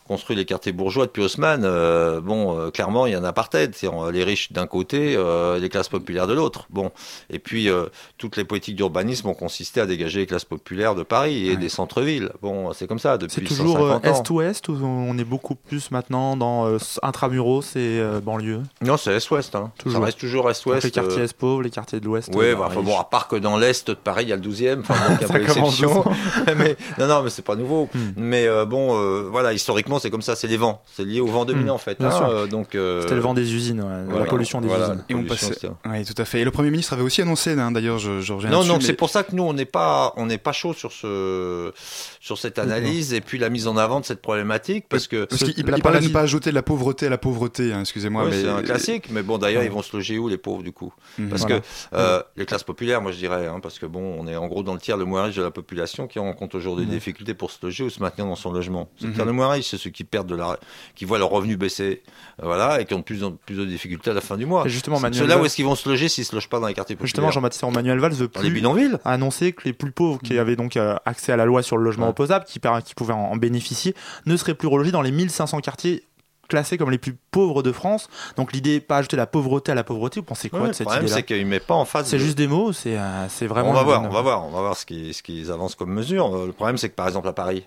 [0.07, 1.63] construit les quartiers bourgeois depuis Haussmann.
[1.65, 5.59] euh, bon, euh, clairement, il y a un apartheid, c'est les riches d'un côté, euh,
[5.59, 6.67] les classes populaires de l'autre.
[6.69, 6.91] Bon,
[7.29, 7.69] et puis
[8.17, 11.69] toutes les politiques d'urbanisme ont consisté à dégager les classes populaires de Paris et des
[11.69, 12.31] centres-villes.
[12.41, 14.21] Bon, c'est comme ça C'est depuis toujours 150 ans.
[14.21, 18.61] est-ouest ou on est beaucoup plus maintenant dans intramuros et banlieue?
[18.81, 19.55] Non, c'est est-ouest.
[19.55, 19.71] Hein.
[19.77, 19.99] Toujours.
[19.99, 20.83] Ça reste toujours est-ouest.
[20.83, 22.29] les quartiers est pauvres, les quartiers de l'ouest.
[22.33, 24.41] Oui, bah, enfin, bon, à part que dans l'Est de Paris, il y a le
[24.41, 25.81] 12e, enfin, donc Ça commence
[26.57, 27.89] mais, non, non, mais c'est pas nouveau.
[27.93, 28.11] Hmm.
[28.17, 30.81] Mais bon, voilà, historiquement, c'est comme ça, c'est les vents.
[30.95, 31.99] C'est lié au vent dominant, Hmm, en fait.
[31.99, 32.27] bien hein, sûr.
[32.29, 35.03] euh, donc, euh, C'était le vent des usines, ouais, voilà, la pollution des voilà, usines.
[35.09, 35.49] Et on passe-.
[35.85, 36.41] Oui, tout à fait.
[36.41, 38.93] Et le Premier ministre avait aussi annoncé, hein, d'ailleurs, je, je reviens Non, mais- c'est
[38.93, 41.71] pour ça que nous, on n'est pas, on n'est pas chaud sur ce,
[42.19, 45.43] sur cette analyse et puis la mise en avant de cette problématique parce que Parce
[45.43, 47.81] qu'il il la parlait de ne pas ajouter de la pauvreté à la pauvreté, hein,
[47.81, 48.23] excusez-moi.
[48.25, 49.67] Oui, mais c'est un classique, mais bon, d'ailleurs, Ouais.
[49.67, 50.93] ils vont se loger où, les pauvres, du coup?
[51.17, 51.29] Mhm.
[51.29, 51.59] Parce Voilà.
[51.59, 54.47] que euh, les classes populaires, moi, je dirais, hein, parce que bon, on est en
[54.47, 57.33] gros dans le tiers le moins riche de la population qui rencontre aujourd'hui des difficultés
[57.33, 58.89] pour se loger ou se maintenir dans son logement.
[58.97, 59.15] C'est le Mhm.
[59.15, 60.57] tiers le moins riche, c'est ceux qui perdent de la,
[60.95, 62.03] qui voient leur revenu baisser,
[62.41, 64.45] euh, voilà, et qui ont de plus en plus de difficultés à la fin du
[64.45, 64.65] mois.
[64.65, 66.59] Et justement, C'est Manuel Ceux-là, où est-ce qu'ils vont se loger s'ils se logent pas
[66.59, 69.91] dans les quartiers populaires Justement, Jean-Baptiste Emmanuel Valls veut plus a annoncé que les plus
[69.91, 72.11] pauvres qui avaient donc euh, accès à la loi sur le logement Ouais.
[72.11, 73.95] opposable, qui, qui pouvaient en, en bénéficier,
[74.25, 76.03] ne seraient plus relogés dans les 1500 quartiers
[76.47, 78.07] classés comme les plus pauvres de France.
[78.37, 80.73] Donc l'idée, pas ajouter la pauvreté à la pauvreté, vous pensez quoi Ouais, de Le
[80.73, 82.07] cette problème, idée-là c'est qu'il met pas en face.
[82.07, 83.69] C'est de- juste des mots, c'est euh, c'est vraiment.
[83.69, 85.91] on va voir, on va voir, on va voir ce qu'ils ce qu'ils avancent comme
[85.91, 86.45] mesure.
[86.45, 87.65] Le problème, c'est que par exemple à Paris,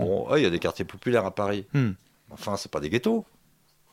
[0.00, 1.66] bon, ouais, il y a des quartiers populaires à Paris.
[1.74, 1.90] Hmm.
[2.30, 3.24] Enfin, c'est pas des ghettos.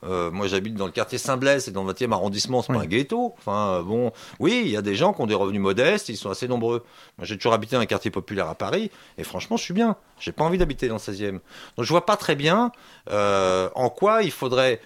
[0.04, 2.78] Euh, moi, j'habite dans le quartier Saint-Blaise, et dans le 20e arrondissement, c'est Oui.
[2.78, 3.34] pas un ghetto.
[3.40, 6.18] Enfin, euh, bon, oui, il y a des gens qui ont des revenus modestes, ils
[6.18, 6.86] sont assez nombreux.
[7.18, 9.96] Moi, j'ai toujours habité dans un quartier populaire à Paris, et franchement, je suis bien.
[10.20, 11.32] J'ai pas envie d'habiter dans le 16e.
[11.32, 11.42] Donc,
[11.80, 12.72] je vois pas très bien
[13.10, 14.80] euh, en quoi il faudrait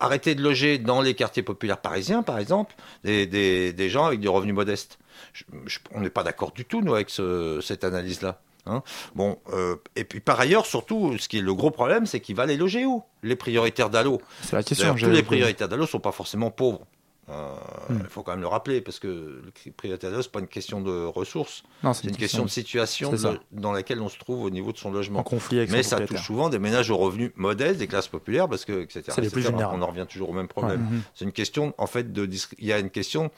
[0.00, 4.18] arrêter de loger dans les quartiers populaires parisiens, par exemple, des, des, des gens avec
[4.18, 4.98] des revenus modestes.
[5.32, 8.40] Je- je- on n'est pas d'accord du tout, nous, avec ce- cette analyse-là.
[8.66, 8.82] Hein
[9.14, 12.34] bon, euh, et puis par ailleurs, surtout, ce qui est le gros problème, c'est qu'il
[12.36, 13.02] va les loger où?
[13.22, 14.20] Les prioritaires d'Allo.
[14.42, 14.94] C'est la question.
[14.94, 16.86] Tous les prioritaires d'Allo sont pas forcément pauvres.
[17.30, 17.54] Euh,
[17.88, 18.06] Il Hmm.
[18.10, 21.04] faut quand même le rappeler, parce que le prioritaire d'Allo, c'est pas une question de
[21.06, 21.62] ressources,
[21.94, 24.90] c'est une question de situation de- dans laquelle on se trouve au niveau de son
[24.90, 25.20] logement.
[25.20, 28.46] En conflit avec Mais ça touche souvent des ménages aux revenus modestes, des classes populaires,
[28.48, 29.02] parce que, etc.
[29.16, 29.40] Plus etc.
[29.48, 29.78] vulnérables.
[29.78, 30.82] On en revient toujours au même problème.
[30.90, 30.98] Ouais.
[31.14, 33.30] C'est une question, en fait, de il y a une question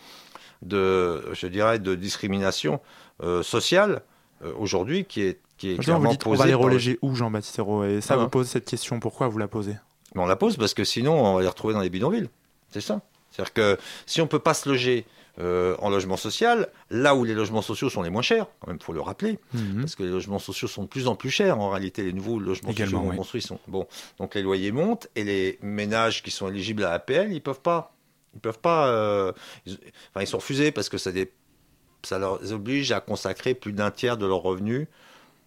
[0.62, 2.80] de, je dirais, de discrimination
[3.22, 4.02] euh, sociale
[4.42, 6.98] euh, aujourd'hui qui est, qui est Justement, vous clairement dites on posée va les reléger
[7.02, 8.16] où, Jean-Baptiste Hérault Et ça Ah.
[8.18, 9.00] vous pose cette question.
[9.00, 9.74] Pourquoi vous la posez
[10.14, 12.28] Mais on la pose parce que sinon, on va les retrouver dans les bidonvilles.
[12.70, 13.00] C'est ça.
[13.30, 15.04] C'est-à-dire que si on peut pas se loger
[15.38, 18.80] euh, en logement social, là où les logements sociaux sont les moins chers, quand même,
[18.80, 19.80] faut le rappeler, Mhm.
[19.80, 21.60] parce que les logements sociaux sont de plus en plus chers.
[21.60, 23.10] En réalité, les nouveaux logements Également, sociaux oui.
[23.10, 23.86] qu'on construit sont bon.
[24.18, 27.94] Donc les loyers montent et les ménages qui sont éligibles à l'APL, ils peuvent pas,
[28.34, 29.32] ils peuvent pas, euh,
[29.66, 29.74] ils,
[30.10, 31.30] enfin ils sont refusés parce que ça, dé-
[32.02, 34.86] ça leur oblige à consacrer plus d'un tiers de leurs revenus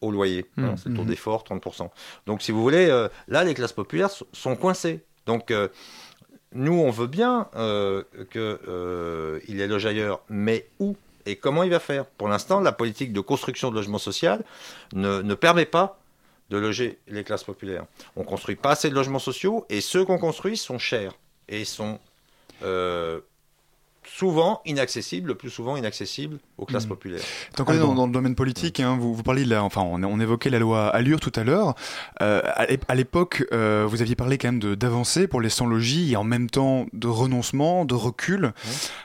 [0.02, 0.46] au loyer.
[0.58, 1.90] Hein, c'est le taux d'effort, 30%.
[2.26, 5.02] Donc si vous voulez, euh, là les classes populaires so- sont coincées.
[5.26, 5.68] Donc euh,
[6.54, 11.80] nous, on veut bien euh, qu'il les loge ailleurs, mais où et comment il va
[11.80, 12.06] faire?
[12.06, 14.44] Pour l'instant, la politique de construction de logement social
[14.94, 16.00] ne, ne permet pas
[16.50, 17.86] de loger les classes populaires.
[18.16, 21.14] On construit pas assez de logements sociaux et ceux qu'on construit sont chers
[21.48, 22.00] et sont
[22.64, 23.20] euh,
[24.16, 26.90] souvent inaccessibles, le plus souvent inaccessibles aux classes Mhm.
[26.90, 27.22] populaires.
[27.56, 29.82] Tant qu'on est dans, dans le domaine politique, hein, vous, vous parliez de la, enfin,
[29.82, 31.76] on, on évoquait la loi Allure tout à l'heure.
[32.22, 35.50] Euh, à l'ép- à l'époque, euh, vous aviez parlé quand même de- d'avancées pour les
[35.50, 38.54] sans-logis et en même temps de renoncement, de recul.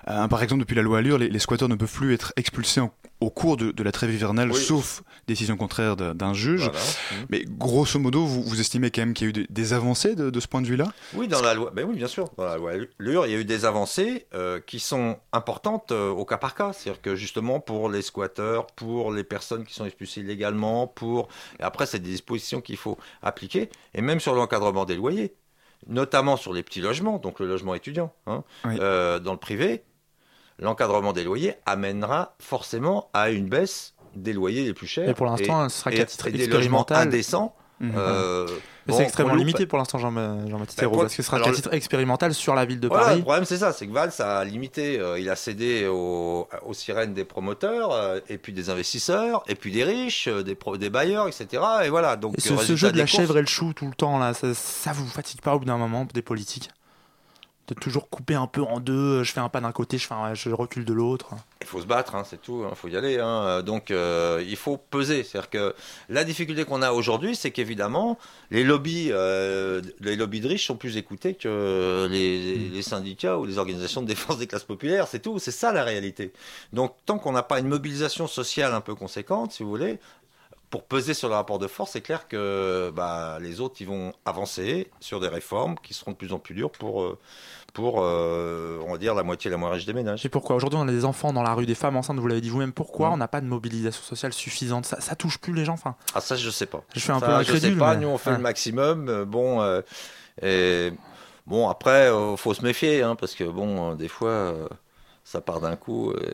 [0.08, 2.80] Euh, par exemple, depuis la loi Allure, les, les squatteurs ne peuvent plus être expulsés
[2.80, 4.60] en- au cours de, de la trêve hivernale, Oui.
[4.60, 6.64] sauf décision contraire d'un juge.
[6.64, 6.78] Voilà.
[6.78, 7.26] Mhm.
[7.30, 10.14] Mais grosso modo, vous, vous estimez quand même qu'il y a eu des, des avancées
[10.14, 10.92] de, de ce point de vue-là?
[11.14, 13.38] Oui, dans la loi, ben oui, bien sûr, dans la loi Allure, il y a
[13.38, 16.72] eu des avancées euh, qui sont importantes euh, au cas par cas.
[16.72, 21.62] C'est-à-dire que justement pour les squatteurs, pour les personnes qui sont expulsées illégalement, pour et
[21.62, 25.34] après c'est des dispositions qu'il faut appliquer, et même sur l'encadrement des loyers,
[25.86, 28.76] notamment sur les petits logements, donc le logement étudiant, hein, Oui.
[28.80, 29.84] euh, dans le privé,
[30.58, 35.08] l'encadrement des loyers amènera forcément à une baisse des loyers les plus chers.
[35.08, 37.08] Et pour l'instant, ce sera et- qu'à titre et des logements expérimental.
[37.08, 37.54] indécents.
[37.80, 37.92] Mhm.
[37.96, 38.46] euh,
[38.86, 40.12] bon, c'est extrêmement limité pour l'instant, Jean-
[40.48, 42.78] Jean-Baptiste Ben, Hérault, pour- parce que ce sera qu'à le- titre expérimental sur la ville
[42.78, 43.16] de Voilà, Paris.
[43.18, 46.72] le problème c'est ça, c'est que Valls a limité, euh, il a cédé aux, aux
[46.72, 50.88] sirènes des promoteurs, euh, et puis des investisseurs, et puis des riches, des, pro- des
[50.88, 51.60] bailleurs, etc.
[51.84, 52.14] Et voilà.
[52.14, 54.32] Donc Et ce, jeu de la courses- chèvre et le chou tout le temps, là,
[54.34, 56.70] ça, ça vous fatigue pas au bout d'un moment, des politiques?
[57.66, 60.12] De toujours couper un peu en deux, je fais un pas d'un côté, je, fais
[60.12, 61.30] un- je recule de l'autre.
[61.62, 63.18] Il faut se battre, hein, c'est tout, il faut y aller.
[63.18, 63.62] hein.
[63.62, 65.24] Donc euh, il faut peser.
[65.24, 65.74] C'est-à-dire que
[66.10, 68.18] la difficulté qu'on a aujourd'hui, c'est qu'évidemment,
[68.50, 73.46] les lobbies, euh, les lobbies de riches sont plus écoutés que les, les syndicats ou
[73.46, 75.08] les organisations de défense des classes populaires.
[75.08, 76.34] C'est tout, c'est ça la réalité.
[76.74, 79.98] Donc tant qu'on n'a pas une mobilisation sociale un peu conséquente, si vous voulez,
[80.74, 84.12] pour peser sur le rapport de force, c'est clair que bah, les autres ils vont
[84.24, 87.16] avancer sur des réformes qui seront de plus en plus dures pour, euh,
[87.74, 90.26] pour euh, on va dire, la moitié, la moins riche des ménages.
[90.26, 92.40] Et pourquoi Aujourd'hui, on a des enfants dans la rue, des femmes enceintes, vous l'avez
[92.40, 92.72] dit vous-même.
[92.72, 94.84] Pourquoi on n'a pas de mobilisation sociale suffisante?
[94.84, 95.74] Ça, ça touche plus les gens.
[95.74, 96.82] Enfin, Ah ça je sais pas.
[96.92, 97.94] Je fais un Ça, peu Je sais incrédule, pas.
[97.94, 98.36] mais- Nous on fait ouais.
[98.36, 99.08] le maximum.
[99.08, 99.80] euh, Bon euh,
[100.42, 100.92] et
[101.46, 104.54] bon après euh, faut se méfier hein, parce que bon des fois
[105.22, 106.32] ça part d'un coup et,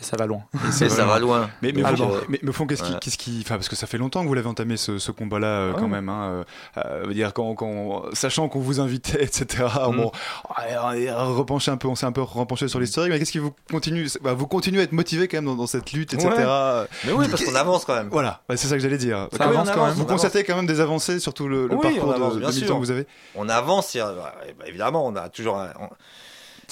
[0.00, 0.42] et ça va loin.
[0.54, 1.50] et ça va loin.
[1.62, 2.98] Mais, mais, euh, mais, mais au fond, qu'est-ce qui, ouais.
[3.00, 5.46] qu'est-ce qui, enfin, parce que ça fait longtemps que vous l'avez entamé ce, ce combat-là
[5.46, 5.88] euh, quand Ouais.
[5.88, 6.44] même, hein, euh,
[6.78, 9.64] euh, veut dire quand, quand, sachant qu'on vous invitait, etc.
[9.90, 9.96] Mm.
[9.96, 10.12] Bon,
[10.58, 13.38] on est repenché un peu, on s'est un peu repenché sur l'historique, mais qu'est-ce qui
[13.38, 16.28] vous continue, bah, vous continuez à être motivé quand même dans, dans cette lutte, etc.
[16.30, 16.86] Ouais.
[17.06, 18.08] Mais oui parce qu'on avance quand même.
[18.10, 19.28] Voilà, bah, c'est ça que j'allais dire.
[19.32, 19.94] Ça Quand avance même, quand même.
[19.94, 20.22] Vous on avance.
[20.22, 23.06] constatez quand même des avancées, surtout le, le Oui, parcours avance, de, que vous avez.
[23.34, 23.96] on avance.
[23.96, 24.34] bah,
[24.66, 25.58] évidemment, on a toujours.
[25.58, 25.88] un- on-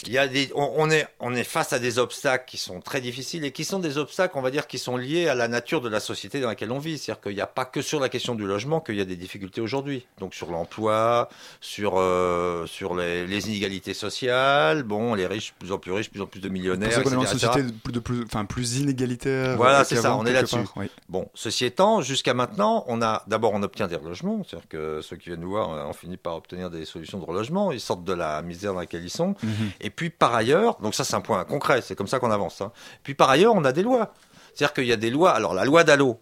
[0.07, 2.81] il y a des, on, on est, on est face à des obstacles qui sont
[2.81, 5.49] très difficiles et qui sont des obstacles, on va dire, qui sont liés à la
[5.49, 6.99] nature de la société dans laquelle on vit.
[6.99, 9.17] C'est-à-dire qu'il n'y a pas que sur la question du logement qu'il y a des
[9.17, 10.07] difficultés aujourd'hui.
[10.19, 11.29] Donc sur l'emploi,
[11.61, 16.21] sur, euh, sur les, les inégalités sociales, bon, les riches, plus en plus riches, plus
[16.21, 18.45] en plus de millionnaires, pensez qu'on est dans une société de plus, de plus, enfin,
[18.45, 20.57] plus inégalitaire Voilà, euh, c'est ça, on est là-dessus.
[20.77, 20.91] oui.
[21.09, 25.17] Bon, ceci étant, jusqu'à maintenant, on a d'abord on obtient des relogements, c'est-à-dire que ceux
[25.17, 28.13] qui viennent nous voir, on finit par obtenir des solutions de relogement, ils sortent de
[28.13, 29.35] la misère dans laquelle ils sont.
[29.43, 29.71] Mhm.
[29.81, 32.61] Et puis par ailleurs, donc ça c'est un point concret, c'est comme ça qu'on avance.
[32.61, 32.73] hein.
[33.03, 34.13] Puis par ailleurs, on a des lois.
[34.55, 35.31] C'est-à-dire qu'il y a des lois.
[35.33, 36.19] Alors la loi d'Allo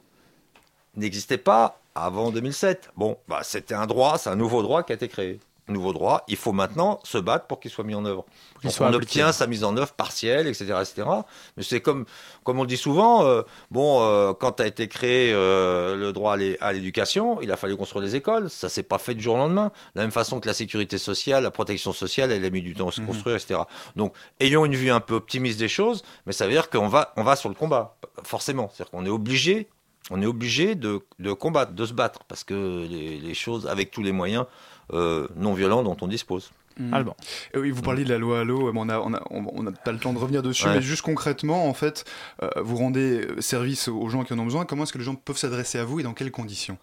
[0.94, 2.90] n'existait pas avant 2007.
[2.96, 5.40] Bon, bah, c'était un droit, c'est un nouveau droit qui a été créé.
[5.68, 8.24] Nouveau droit, il faut maintenant se battre pour qu'il soit mis en œuvre.
[8.62, 8.94] Donc, on appliqué.
[8.96, 11.08] obtient sa mise en œuvre partielle, etc., etc.
[11.56, 12.04] Mais c'est comme,
[12.44, 16.34] comme on le dit souvent, euh, bon, euh, quand a été créé euh, le droit
[16.34, 18.48] à l'é- à l'éducation, il a fallu construire les écoles.
[18.48, 19.72] Ça s'est pas fait du jour au lendemain.
[19.96, 22.74] De la même façon que la sécurité sociale, la protection sociale, elle a mis du
[22.74, 23.08] temps à se Mhm.
[23.08, 23.58] construire, etc.
[23.96, 27.12] Donc, ayons une vue un peu optimiste des choses, mais ça veut dire qu'on va,
[27.16, 28.70] on va sur le combat, forcément.
[28.72, 29.68] C'est-à-dire qu'on est obligé,
[30.12, 33.90] on est obligé de, de combattre, de se battre, parce que les, les choses, avec
[33.90, 34.44] tous les moyens
[34.92, 36.50] euh, non violents dont on dispose.
[36.92, 37.16] Alban.
[37.54, 39.72] Et oui, vous parliez de la loi Allo, on a, on a, on on a
[39.72, 40.74] pas le temps de revenir dessus, Ouais.
[40.74, 42.04] mais juste concrètement, en fait,
[42.42, 44.66] euh, vous rendez service aux gens qui en ont besoin.
[44.66, 46.76] Comment est-ce que les gens peuvent s'adresser à vous et dans quelles conditions?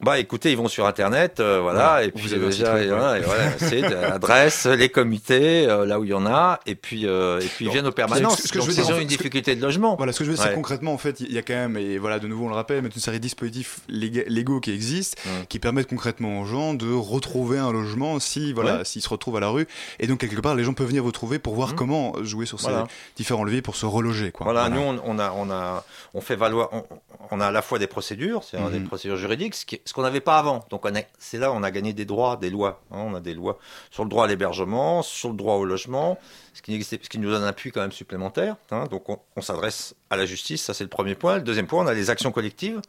[0.00, 2.04] Bah écoutez, ils vont sur internet, euh, voilà, Voilà.
[2.04, 3.18] et puis déjà, voilà, ouais.
[3.20, 3.80] et voilà, c'est
[4.18, 7.66] l'adresse, les comités, euh, là où il y en a, et puis euh, et puis
[7.66, 8.42] ils viennent aux Ce permanences.
[8.42, 9.94] ce que je veux dire, ils ont une difficulté de logement.
[9.96, 10.54] Voilà, ce que je veux dire, c'est Ouais.
[10.56, 12.82] concrètement, en fait, il y a quand même, et voilà, de nouveau, on le rappelle,
[12.82, 16.92] mais une série de dispositifs léga- légaux qui existent, qui permettent concrètement aux gens de
[16.92, 18.84] retrouver un logement si, voilà, Ouais.
[18.84, 19.66] s'ils se retrouvent à la rue.
[20.00, 21.76] Et donc, quelque part, les gens peuvent venir vous trouver pour voir Mm.
[21.76, 22.88] comment jouer sur ces Voilà.
[23.16, 24.44] différents leviers pour se reloger, quoi.
[24.44, 26.84] Voilà, nous on, on a on a on fait valoir on,
[27.30, 28.78] on a à la fois des procédures, c'est-à-dire Mhm.
[28.82, 30.64] des procédures juridiques, ce qui- ce qu'on n'avait pas avant.
[30.70, 30.84] Donc
[31.18, 32.82] c'est là on a gagné des droits, des lois.
[32.90, 32.98] hein.
[32.98, 33.58] on a des lois
[33.90, 36.18] sur le droit à l'hébergement, sur le droit au logement,
[36.54, 38.56] ce qui nous donne un appui quand même supplémentaire.
[38.70, 38.84] hein.
[38.90, 41.36] donc on, on s'adresse à la justice, ça c'est le premier point.
[41.36, 42.80] Le deuxième point, on a les actions collectives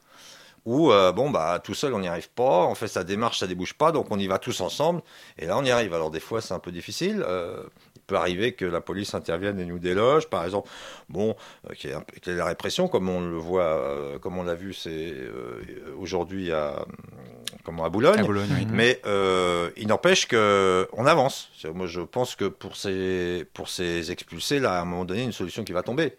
[0.66, 3.48] où euh, bon bah tout seul on n'y arrive pas, on fait sa démarche, ça
[3.48, 5.02] débouche pas, donc on y va tous ensemble
[5.38, 5.94] et là on y arrive.
[5.94, 7.24] Alors des fois c'est un peu difficile.
[7.26, 7.64] euh,
[7.96, 10.70] il peut arriver que la police intervienne et nous déloge, par exemple.
[11.10, 11.36] Bon,
[11.68, 14.54] euh, qu'il y, ait y la répression, comme on le voit, euh, comme on l'a
[14.54, 15.16] vu, c'est
[15.98, 16.86] aujourd'hui à
[17.64, 18.20] comment à Boulogne.
[18.20, 18.68] À Boulogne, oui.
[18.70, 19.02] Mais
[19.76, 21.50] il n'empêche que on avance.
[21.74, 25.32] Moi, je pense que pour ces pour ces expulsés, là, à un moment donné, une
[25.32, 26.16] solution qui va tomber.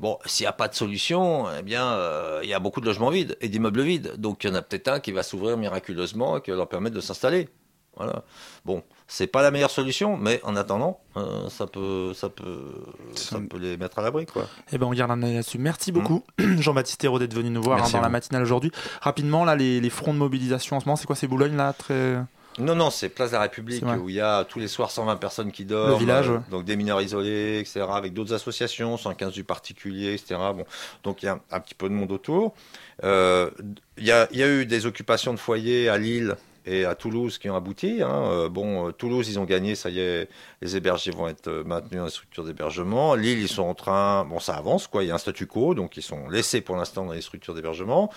[0.00, 2.86] Bon, s'il n'y a pas de solution, eh bien, euh, il y a beaucoup de
[2.86, 4.14] logements vides et d'immeubles vides.
[4.16, 6.68] Donc, il y en a peut-être un qui va s'ouvrir miraculeusement et qui va leur
[6.68, 7.48] permettre de s'installer.
[7.96, 8.24] Voilà.
[8.64, 12.72] Bon, c'est pas la meilleure solution, mais en attendant, euh, ça peut, ça peut,
[13.14, 14.48] ça peut les mettre à l'abri, quoi.
[14.72, 15.58] Eh ben, on garde un œil là-dessus.
[15.58, 18.72] Merci beaucoup, Jean-Baptiste Hérault, d'être venu nous voir hein, dans la matinale aujourd'hui.
[19.00, 21.72] Rapidement, là, les, les fronts de mobilisation en ce moment, c'est quoi C'est Boulogne, là
[21.72, 22.18] très...
[22.58, 25.16] Non, non, c'est Place de la République où il y a tous les soirs 120
[25.16, 25.90] personnes qui dorment.
[25.92, 26.40] Le village, euh, ouais.
[26.50, 27.84] Donc des mineurs isolés, etc.
[27.90, 30.36] Avec d'autres associations, 115 du particulier, etc.
[30.54, 30.64] Bon,
[31.02, 32.54] donc il y a un, petit peu de monde autour.
[33.02, 33.50] Euh,
[33.98, 36.36] Il y, a, il y a eu des occupations de foyers à Lille
[36.66, 38.00] et à Toulouse qui ont abouti.
[38.02, 38.08] hein.
[38.30, 40.28] Euh, bon, Toulouse, ils ont gagné, ça y est,
[40.62, 43.14] les hébergés vont être maintenus dans les structures d'hébergement.
[43.14, 45.02] Lille, ils sont en train, bon, ça avance, quoi.
[45.04, 47.54] Il y a un statu quo, donc ils sont laissés pour l'instant dans les structures
[47.54, 48.10] d'hébergement.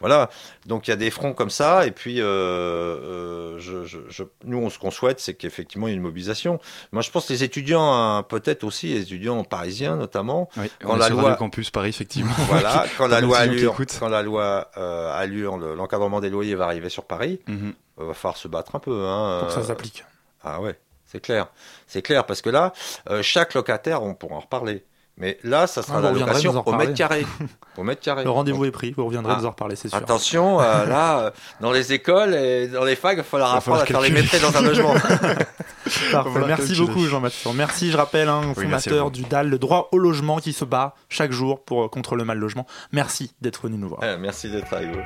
[0.00, 0.30] Voilà.
[0.66, 4.22] Donc il y a des fronts comme ça, et puis euh, euh, je, je, je-
[4.44, 6.58] nous, ce qu'on souhaite, c'est qu'effectivement il y ait une mobilisation.
[6.92, 10.94] Moi, je pense que les étudiants, hein, peut-être aussi les étudiants parisiens notamment, Oui, quand
[10.94, 12.32] on la loi Campus Paris, effectivement.
[12.48, 16.88] voilà, quand la loi Allure, quand la loi euh, Allure, l'encadrement des loyers va arriver
[16.88, 17.74] sur Paris, Mhm.
[18.00, 19.06] il va falloir se battre un peu.
[19.06, 20.04] Hein, pour que ça euh, s'applique.
[20.42, 21.48] ah ouais, c'est clair.
[21.86, 22.72] C'est clair parce que là,
[23.10, 24.84] euh, chaque locataire, on pourra en reparler.
[25.20, 27.26] Mais là, ça sera Ah, la location au mètre carré.
[27.76, 28.24] au mètre carré.
[28.24, 29.38] Le rendez-vous est pris, vous reviendrez Ah.
[29.40, 29.98] nous en reparler, c'est sûr.
[29.98, 31.30] Attention, euh, là, euh,
[31.60, 34.40] dans les écoles et dans les facs, il va falloir apprendre à faire les métiers
[34.40, 34.94] dans un logement.
[36.12, 36.40] Parfait.
[36.46, 37.54] Merci beaucoup Jean-Baptiste.
[37.54, 40.94] Merci, je rappelle, hein, Oui, fondateur du DAL, le droit au logement qui se bat
[41.08, 42.66] chaque jour pour, contre le mal logement.
[42.92, 44.00] Merci d'être venu nous voir.
[44.00, 45.02] Ouais, Merci d'être avec vous.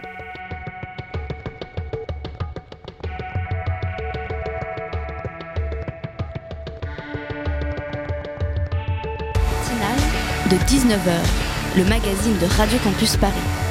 [10.55, 13.64] De 19h, le magazine de Radio Campus Paris.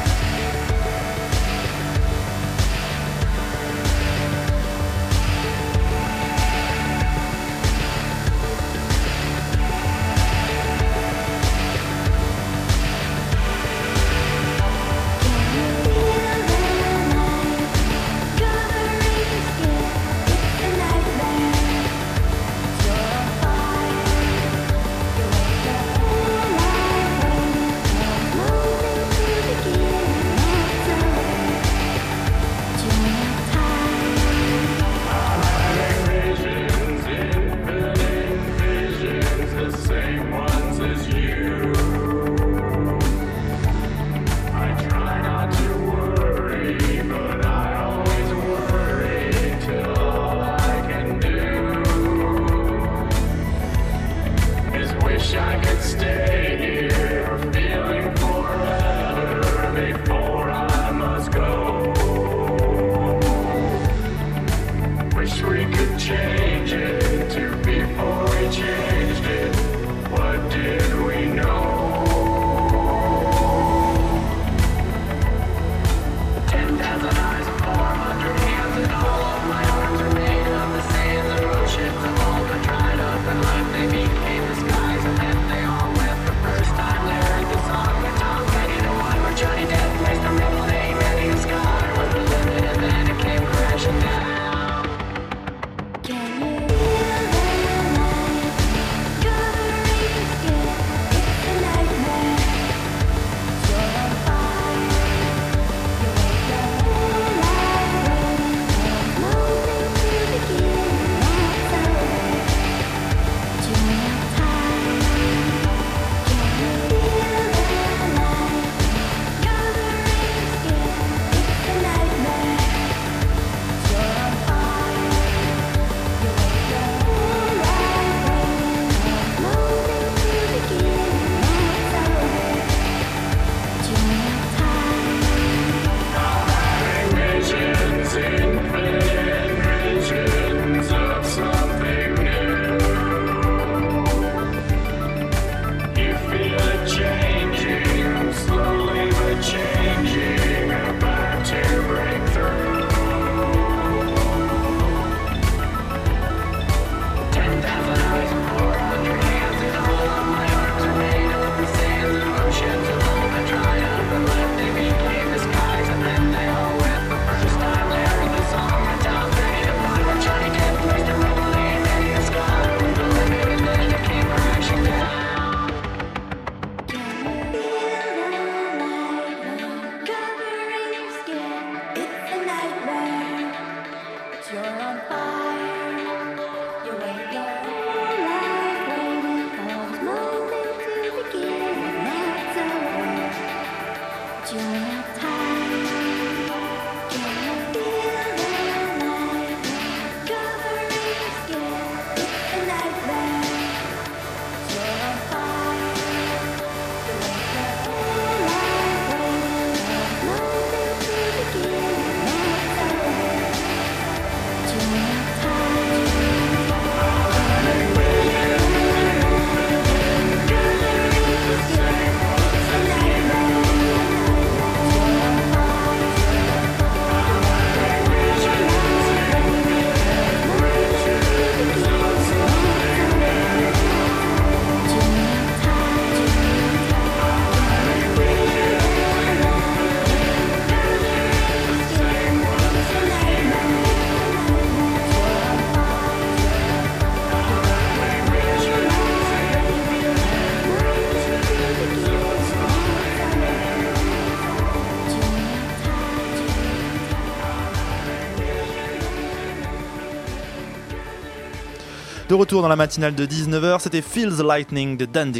[262.33, 265.31] De retour dans la matinale de 19h, c'était Feels the Lightning de Dan.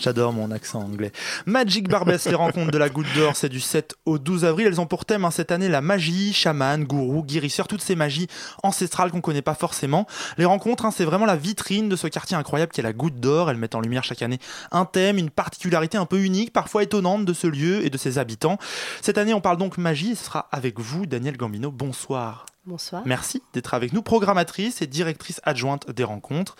[0.00, 1.12] J'adore mon accent anglais.
[1.44, 4.66] Magic Barbès, les rencontres de la Goutte d'Or, c'est du 7 au 12 avril.
[4.66, 8.26] Elles ont pour thème hein, cette année la magie, chaman, gourou, guérisseur, toutes ces magies
[8.62, 10.06] ancestrales qu'on connaît pas forcément.
[10.38, 13.20] Les rencontres, hein, c'est vraiment la vitrine de ce quartier incroyable qui est la Goutte
[13.20, 13.50] d'Or.
[13.50, 14.38] Elles mettent en lumière chaque année
[14.72, 18.16] un thème, une particularité un peu unique, parfois étonnante de ce lieu et de ses
[18.16, 18.56] habitants.
[19.02, 21.70] Cette année, on parle donc magie et ce sera avec vous, Daniel Gambino.
[21.70, 22.46] Bonsoir.
[22.66, 23.02] Bonsoir.
[23.06, 26.56] Merci d'être avec nous, programmatrice et directrice adjointe des rencontres.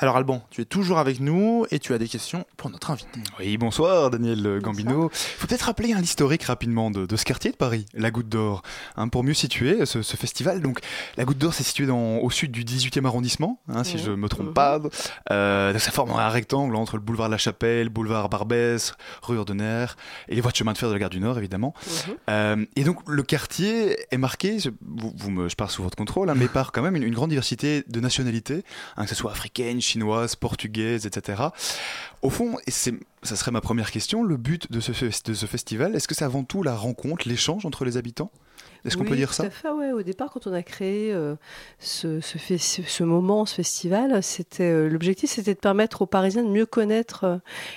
[0.00, 3.18] Alors Alban, tu es toujours avec nous et tu as des questions pour notre invité.
[3.40, 5.10] Oui, bonsoir Daniel Gambino.
[5.12, 8.28] Il faut peut-être rappeler un l'historique rapidement de, de, ce quartier de Paris, la Goutte
[8.28, 8.62] d'Or,
[8.94, 10.60] hein, pour mieux situer ce, ce, festival.
[10.60, 10.78] Donc
[11.16, 14.00] la Goutte d'Or, c'est situé dans, au sud du 18e arrondissement, hein, si mmh.
[14.04, 14.52] je me trompe mmh.
[14.52, 14.80] pas.
[15.32, 19.86] Euh, ça forme un rectangle entre le boulevard de la Chapelle, boulevard Barbès, rue Ordener
[20.28, 21.74] et les voies de chemin de fer de la gare du Nord, évidemment.
[21.76, 22.10] Mmh.
[22.30, 26.30] Euh, et donc le quartier est marqué, vous, vous me, je pars sous votre contrôle,
[26.30, 28.62] hein, mais par quand même une, une grande diversité de nationalités,
[28.96, 31.42] hein, que ce soit africaine, chinoise, portugaise, etc.
[32.22, 35.94] Au fond, et ça serait ma première question, le but de ce, de ce festival,
[35.96, 38.30] est-ce que c'est avant tout la rencontre, l'échange entre les habitants?
[38.84, 39.92] Est-ce qu'on oui, peut dire ça tout à fait, ouais.
[39.92, 41.34] Au départ, quand on a créé euh,
[41.78, 47.24] ce, moment, ce festival, c'était euh, l'objectif, c'était de permettre aux Parisiens de mieux connaître
[47.24, 47.36] euh,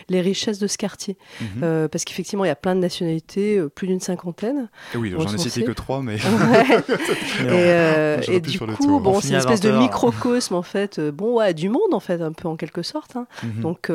[0.10, 1.88] les richesses de ce quartier, mm -hmm.
[1.88, 4.70] parce qu'effectivement, il y a plein de nationalités, plus d'une cinquantaine.
[4.94, 6.16] Et oui, j'en ai cité que trois, mais.
[6.16, 8.28] Ouais.
[8.30, 11.70] et, et du coup, bon, c'est une espèce de microcosme en fait, bon, ouais, du
[11.70, 13.16] monde en fait, un peu en quelque sorte.
[13.16, 13.28] Hein.
[13.44, 13.62] Mm -hmm.
[13.62, 13.92] Donc,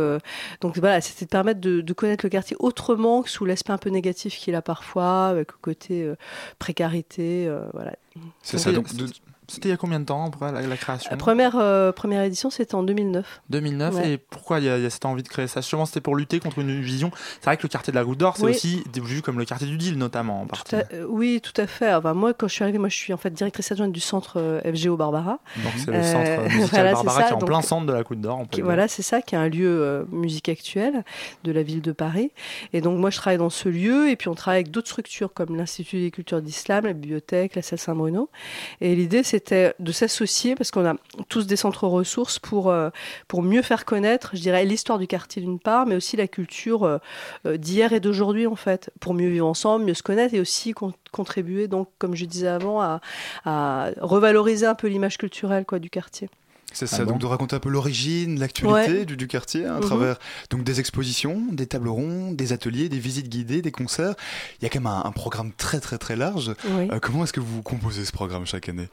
[0.62, 3.82] donc voilà, c'était de permettre de, de, connaître le quartier autrement que sous l'aspect un
[3.86, 5.94] peu négatif qu'il a parfois, avec le côté
[6.58, 7.05] précarité.
[7.18, 7.94] Euh, voilà.
[8.42, 8.72] C'est ça.
[8.72, 9.06] Donc, de...
[9.48, 12.50] C'était il y a combien de temps la, la création La première, euh, première édition,
[12.50, 13.42] c'était en 2009.
[13.50, 14.10] 2009 ouais.
[14.10, 15.62] Et pourquoi il y, a, il y, a cette envie de créer ça?
[15.62, 17.12] Sûrement, c'était pour lutter contre une vision.
[17.40, 18.50] C'est vrai que le quartier de la Goutte d'Or, c'est oui.
[18.50, 20.42] aussi vu comme le quartier du Deal, notamment.
[20.42, 20.70] En partie.
[20.70, 21.94] Tout à, euh, oui, tout à fait.
[21.94, 24.38] Enfin, moi, quand je suis arrivée, moi, je suis en fait directrice adjointe du centre
[24.38, 25.38] euh, FGO Barbara.
[25.62, 27.22] Donc, c'est le centre musical voilà, Barbara ça.
[27.22, 28.46] qui est en Donc, plein centre de la Goutte d'Or.
[28.62, 31.04] Voilà, c'est ça, qui est un lieu musique actuelle
[31.44, 32.32] de la ville de Paris.
[32.72, 34.10] Et donc, moi, je travaille dans ce lieu.
[34.10, 37.62] Et puis, on travaille avec d'autres structures comme l'Institut des cultures d'islam, la bibliothèque, la
[37.62, 38.28] salle Saint-Bruno.
[38.80, 40.94] Et l'idée, c'était de s'associer parce qu'on a
[41.28, 42.88] tous des centres ressources pour, euh,
[43.28, 46.84] pour mieux faire connaître, je dirais, l'histoire du quartier d'une part, mais aussi la culture
[46.84, 50.72] euh, d'hier et d'aujourd'hui en fait, pour mieux vivre ensemble, mieux se connaître et aussi
[50.72, 53.00] con contribuer, donc, comme je disais avant, à,
[53.44, 56.28] à revaloriser un peu l'image culturelle quoi, du quartier.
[56.76, 59.04] C'est ça, ah bon donc de raconter un peu l'origine, l'actualité ouais.
[59.06, 59.80] du, du, quartier hein, à mmh.
[59.80, 60.18] travers
[60.50, 64.14] donc des expositions, des tables rondes, des ateliers, des visites guidées, des concerts.
[64.60, 66.52] Il y a quand même un, un programme très très très large.
[66.66, 66.90] Oui.
[66.92, 68.88] Euh, comment est-ce que vous composez ce programme chaque année?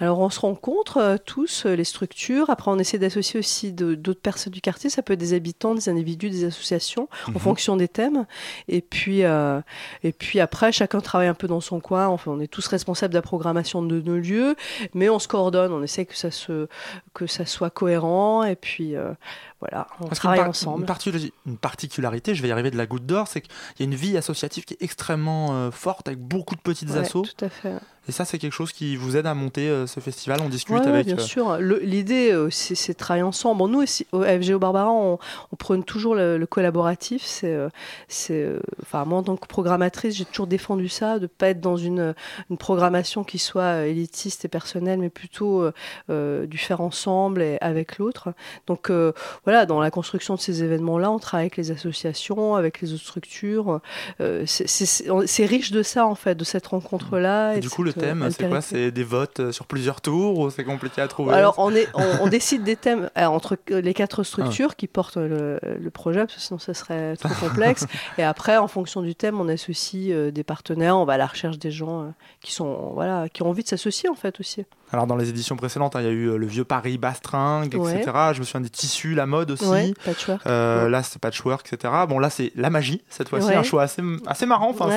[0.00, 2.48] Alors on se rencontre euh, tous, euh, les structures.
[2.48, 4.88] Après on essaie d'associer aussi d'autres personnes du quartier.
[4.88, 7.36] Ça peut être des habitants, des individus, des associations, mmh.
[7.36, 8.24] en fonction des thèmes.
[8.68, 9.60] Et puis, euh,
[10.02, 12.06] et puis après, chacun travaille un peu dans son coin.
[12.06, 14.56] Enfin, on est tous responsables de la programmation de nos lieux,
[14.94, 15.72] mais on se coordonne.
[15.72, 16.68] On essaie que ça se
[17.18, 19.12] que ça soit cohérent et puis euh,
[19.60, 20.80] voilà, on Parce travaille par ensemble.
[20.82, 23.50] Une, particul une, particularité, je vais y arriver de la Goutte d'Or, c'est qu'il
[23.80, 26.98] y a une vie associative qui est extrêmement euh, forte avec beaucoup de petites ouais,
[26.98, 27.22] assos.
[27.22, 27.74] Tout à fait.
[28.08, 30.40] Et ça, c'est quelque chose qui vous aide à monter euh, ce festival.
[30.42, 31.06] On discute ouais, avec.
[31.06, 31.20] bien euh...
[31.20, 31.58] sûr.
[31.58, 33.58] L'idée, c'est de travailler ensemble.
[33.58, 35.18] Bon, nous, aussi, au FGO Barbara, on,
[35.52, 37.22] on prône toujours le, le collaboratif.
[37.24, 38.48] C'est,
[38.80, 41.76] enfin, moi, en tant que programmatrice, j'ai toujours défendu ça, de ne pas être dans
[41.76, 42.14] une,
[42.48, 45.68] une programmation qui soit élitiste et personnelle, mais plutôt
[46.08, 48.32] du faire ensemble et avec l'autre.
[48.68, 48.90] Donc,
[49.48, 53.02] voilà, dans la construction de ces événements-là, on travaille avec les associations, avec les autres
[53.02, 53.80] structures.
[54.20, 57.54] Euh, c'est riche de ça, en fait, de cette rencontre-là.
[57.54, 58.60] Et, et du coup, le thème, c'est quoi?
[58.60, 61.32] C'est des votes sur plusieurs tours ou c'est compliqué à trouver?
[61.32, 64.76] Alors, on, est, on, on décide des thèmes euh, entre les quatre structures ah.
[64.76, 67.86] qui portent le, le, projet, parce que sinon, ça serait trop complexe.
[68.18, 71.26] et après, en fonction du thème, on associe euh, des partenaires, on va à la
[71.26, 72.08] recherche des gens euh,
[72.42, 74.66] qui, sont, voilà, qui ont envie de s'associer, en fait, aussi.
[74.92, 77.74] Alors dans les éditions précédentes, hein, il y a eu euh, le vieux Paris, Bastringue,
[77.74, 78.10] etc.
[78.14, 78.34] Ouais.
[78.34, 79.66] Je me souviens des tissus, la mode aussi.
[79.66, 80.46] Ouais, patchwork.
[80.46, 80.90] Euh, ouais.
[80.90, 81.92] Là, c'est patchwork, etc.
[82.08, 84.88] Bon, là, c'est la magie cette fois-ci, un choix assez, assez marrant, enfin,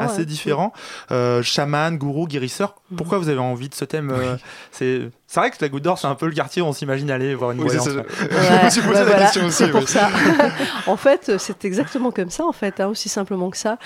[0.00, 0.72] assez différent.
[1.10, 2.74] Euh, chaman, gourou, guérisseur.
[2.96, 4.36] Pourquoi vous avez envie de ce thème euh,
[4.72, 7.10] C'est c'est vrai que la Goutte d'Or, c'est un peu le quartier où on s'imagine
[7.10, 7.68] aller voir une oui.
[7.68, 9.66] Ouais, je me suis posé bah, la voilà, question aussi.
[9.66, 10.08] pour ça.
[10.86, 13.76] en fait, c'est exactement comme ça, en fait, hein, aussi simplement que ça.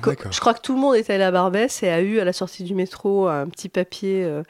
[0.00, 2.24] Que je crois que tout le monde est allé à Barbès et a eu à
[2.24, 4.44] la sortie du métro un petit papier euh,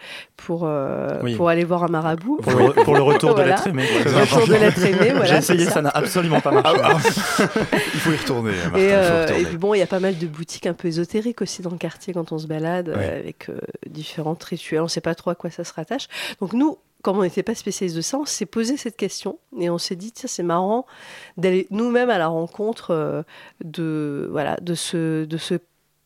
[0.47, 1.37] pour, euh, oui.
[1.37, 2.39] pour aller voir un marabout.
[2.43, 3.45] Pour le, pour le retour voilà.
[3.45, 3.87] de l'être aimé.
[4.05, 5.27] Le retour de l'être aimé, voilà.
[5.27, 6.81] J'ai essayé, ça n'a absolument pas marché.
[6.83, 7.45] Ah, ah.
[7.95, 8.53] il faut y retourner.
[8.65, 9.43] Martin, et, euh, retourner.
[9.43, 11.71] et, puis bon, il y a pas mal de boutiques un peu ésotériques aussi dans
[11.71, 13.09] le quartier quand on se balade, ouais.
[13.09, 14.81] avec euh, différentes rituels.
[14.81, 16.09] On ne sait pas trop à quoi ça se rattache.
[16.43, 19.71] Donc nous, comme on n'était pas spécialiste de ça, on s'est posé cette question et
[19.71, 20.87] on s'est dit tiens c'est marrant
[21.37, 23.23] d'aller nous-mêmes à la rencontre euh,
[23.63, 25.55] de voilà de ce de ce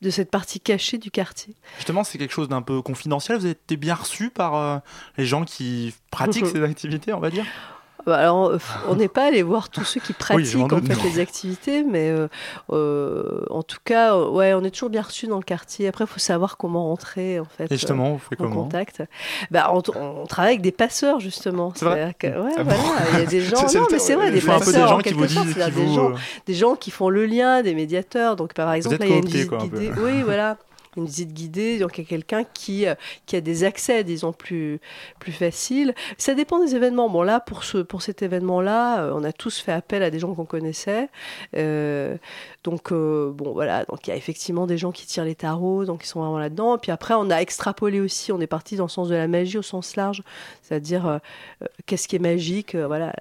[0.02, 1.54] de cette partie cachée du quartier.
[1.78, 3.38] Justement, c'est quelque chose d'un peu confidentiel.
[3.38, 4.76] Vous avez été bien reçu par euh,
[5.16, 7.46] les gens qui pratiquent ces activités, on va dire?
[8.14, 11.82] Alors, euh, on n'est pas allé voir tous ceux qui pratiquent en fait les activités,
[11.84, 12.28] mais euh,
[12.72, 15.88] euh, en tout cas, ouais, on est toujours bien reçus dans le quartier.
[15.88, 17.64] Après, il faut savoir comment rentrer en fait.
[17.64, 19.02] Et justement, vous faites en comment contact.
[19.50, 21.72] Bah, on, on travaille avec des passeurs justement.
[21.74, 22.78] C'est vrai que- ouais, Ah voilà,
[23.14, 23.62] il y a des gens.
[23.74, 25.94] Non, mais c'est vrai, des peu des passeurs gens en qui sorte, qui des vous,
[25.94, 26.14] gens, euh,
[26.46, 28.36] des gens qui font le lien, des médiateurs.
[28.36, 29.90] Donc, par exemple, là, il y a une visite guidée.
[30.00, 30.56] Oui, voilà
[30.96, 32.94] une visite guidée, donc il y a quelqu'un qui, euh,
[33.26, 34.80] qui a des accès, disons, plus,
[35.18, 35.94] plus faciles.
[36.18, 37.08] Ça dépend des événements.
[37.08, 40.18] Bon, là, pour, ce, pour cet événement-là, euh, on a tous fait appel à des
[40.18, 41.08] gens qu'on connaissait.
[41.56, 42.16] Euh,
[42.64, 45.84] donc, euh, bon, voilà, donc il y a effectivement des gens qui tirent les tarots,
[45.84, 46.78] donc ils sont vraiment là-dedans.
[46.78, 49.58] Puis après, on a extrapolé aussi, on est parti dans le sens de la magie
[49.58, 50.22] au sens large,
[50.62, 51.18] c'est-à-dire euh,
[51.86, 53.12] qu'est-ce qui est magique, euh, voilà,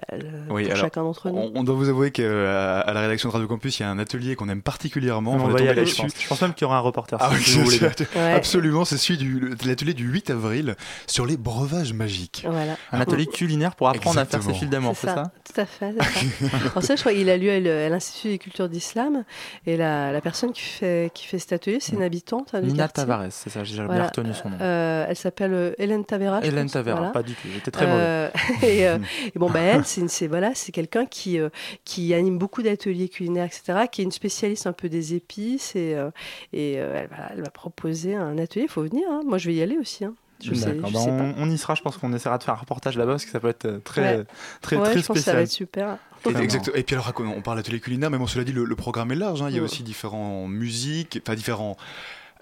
[0.50, 1.36] Oui, pour alors, chacun d'entre nous.
[1.36, 3.90] On, on doit vous avouer qu'à à la rédaction de Radio Campus, il y a
[3.90, 5.32] un atelier qu'on aime particulièrement.
[5.32, 6.12] On va y aller, je pense.
[6.18, 7.18] Je pense même qu'il y aura un reporter.
[7.20, 7.40] Ah oui,
[7.70, 7.90] vous bien.
[8.16, 8.32] Ouais.
[8.32, 12.44] absolument, c'est celui du le- l'atelier du 8 avril sur les breuvages magiques.
[12.48, 12.76] Voilà.
[12.92, 15.94] Un atelier culinaire pour apprendre à faire ses fils d'amour, c'est ça Tout à fait.
[15.98, 16.46] ça.
[16.70, 19.24] Alors ça, je crois qu'il a lieu à l'Institut des cultures d'islam.
[19.66, 22.68] Et la, la personne qui fait, qui fait cet atelier, c'est une habitante hein, du
[22.68, 23.02] Nina quartier.
[23.04, 24.06] Tavares, c'est ça, j'ai bien Voilà.
[24.06, 24.56] retenu son nom.
[24.60, 26.40] Euh, elle s'appelle euh, Hélène Tavera.
[26.44, 27.10] Hélène Tavera, voilà.
[27.12, 28.28] pas du tout, j'étais très Euh,
[28.62, 28.98] et, euh,
[29.34, 31.48] et bon, bah, elle, c'est voilà, c'est quelqu'un qui, euh,
[31.84, 35.74] qui anime beaucoup d'ateliers culinaires, etc., qui est une spécialiste un peu des épices.
[35.76, 36.10] Et, euh,
[36.52, 38.66] et euh, elle, voilà, elle proposé un atelier.
[38.66, 39.04] Il faut venir.
[39.10, 39.22] hein.
[39.26, 40.04] Moi, je vais y aller aussi.
[40.04, 40.14] hein.
[40.44, 41.34] Je sais, D'accord, je bah, sais pas.
[41.38, 43.40] on, y sera, je pense qu'on essaiera de faire un reportage là-bas parce que ça
[43.40, 44.24] peut être euh, très, Ouais.
[44.60, 45.36] très, Ouais, très je pense que ça spécial.
[45.36, 45.98] va être super.
[46.28, 48.76] Et, exact- et puis alors, on parle d'atelier culinaire, mais bon, cela dit, le, le
[48.76, 49.40] programme est large.
[49.40, 49.46] hein.
[49.48, 49.64] Il y a Ouais.
[49.64, 51.78] aussi différents musiques, enfin différents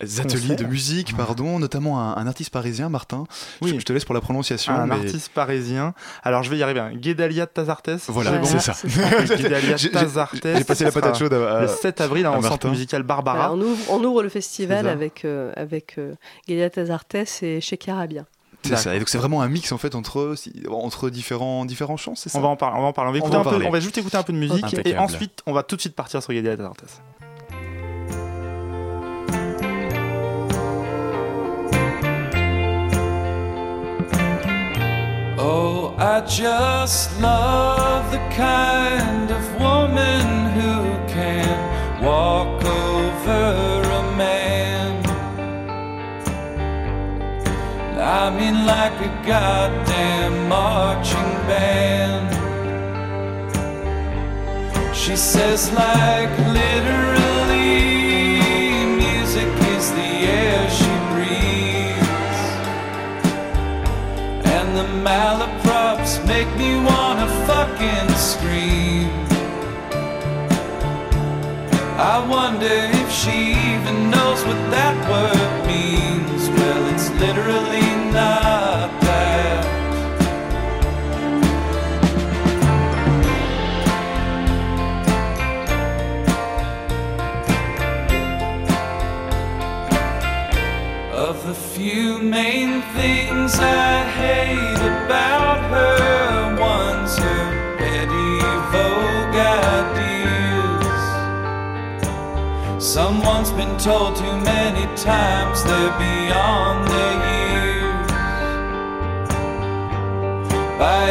[0.01, 3.25] ateliers de musique, pardon, notamment un, un artiste parisien, Martin.
[3.63, 3.71] Oui.
[3.75, 4.73] Je, je te laisse pour la prononciation.
[4.73, 5.95] Un mais- artiste parisien.
[6.23, 6.81] Alors je vais y arriver.
[6.81, 6.93] hein.
[6.95, 7.91] Guédalia Tazartes.
[8.09, 8.73] Voilà, C'est bon c'est ça.
[8.75, 9.25] c'est ça.
[9.37, 10.39] Guédalia Tazartes.
[10.43, 13.49] j'ai passé la patate chaude à- à- Le 7 avril hein, au centre musical Barbara.
[13.49, 16.15] Voilà, on, ouvre, on ouvre le festival avec, euh, avec euh,
[16.49, 18.25] Galia Tazartes et Sheikh Arabia.
[18.67, 18.95] C'est ça.
[18.95, 20.35] Et donc c'est vraiment un mix en fait entre,
[21.11, 22.39] différents, différents chants, c'est ça?
[22.39, 22.79] On va en parler.
[22.79, 23.11] On va en parler.
[23.11, 24.39] On va, On écouter va un en peu- on va juste écouter un peu de
[24.39, 26.85] musique et ensuite on va tout de suite partir sur Guédalia Tazartes.
[35.47, 40.25] Oh, I just love the kind of woman
[40.57, 40.75] who
[41.07, 45.05] can walk over a man.
[48.01, 52.31] I mean, like a goddamn marching band.
[54.97, 57.14] She says, like literally,
[65.05, 69.11] malaprops make me wanna fucking scream.
[72.13, 75.44] I wonder if she even knows what that word
[91.45, 98.41] the few main things I hate about her, one's her petty
[98.73, 99.37] vogue
[99.77, 101.03] ideas.
[102.83, 108.11] Someone's been told too many times they're beyond their years.
[110.79, 111.11] By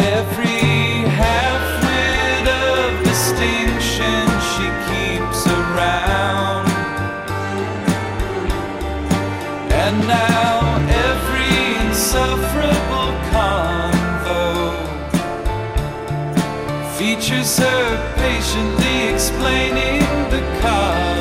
[17.44, 21.13] her patiently explaining the cosmos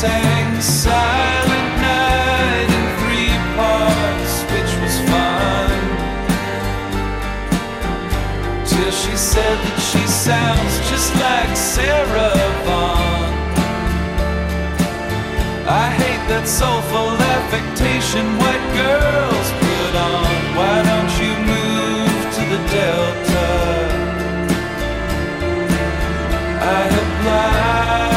[0.00, 5.70] sang Silent Night in three parts, which was fun.
[8.70, 13.32] Till she said that she sounds just like Sarah Vaughan.
[15.66, 20.36] I hate that soulful affectation white girls put on.
[20.58, 23.48] Why don't you move to the Delta?
[26.76, 28.07] I obliged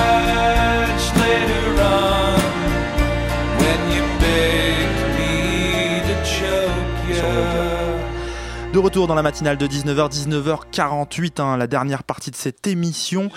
[8.73, 13.29] De retour dans la matinale de 19h, 19h48, hein, la dernière partie de cette émission,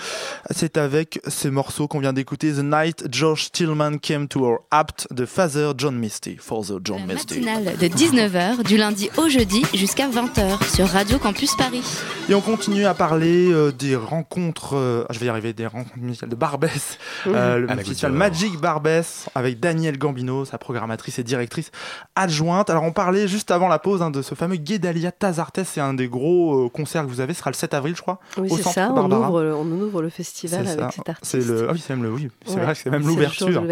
[0.49, 5.07] c'est avec ce morceau qu'on vient d'écouter, The Night Josh Tillman Came to Our Apt
[5.11, 7.41] de Father John Misty, Father John Misty.
[7.41, 11.83] Matinale de 19h du lundi au jeudi jusqu'à 20h sur Radio Campus Paris.
[12.29, 15.97] Et on continue à parler euh, des rencontres, euh, je vais y arriver, des rencontres
[15.97, 18.13] musicales de Barbès, euh, le la festival.
[18.13, 21.71] Magic Barbès avec Danielle Gambino, sa programmatrice et directrice
[22.15, 22.69] adjointe.
[22.69, 25.93] Alors on parlait juste avant la pause hein, de ce fameux Guédalia Tazartes, c'est un
[25.93, 28.49] des gros euh, concerts que vous avez, ce sera le 7 avril je crois, Oui,
[28.55, 28.89] c'est ça.
[28.95, 30.91] On ouvre, le- on ouvre le festival C'est avec ça.
[30.91, 31.29] cet artiste.
[31.29, 32.61] C'est le, ah oui, c'est même le, oui, c'est Ouais.
[32.63, 33.63] vrai que c'est même de l'ouverture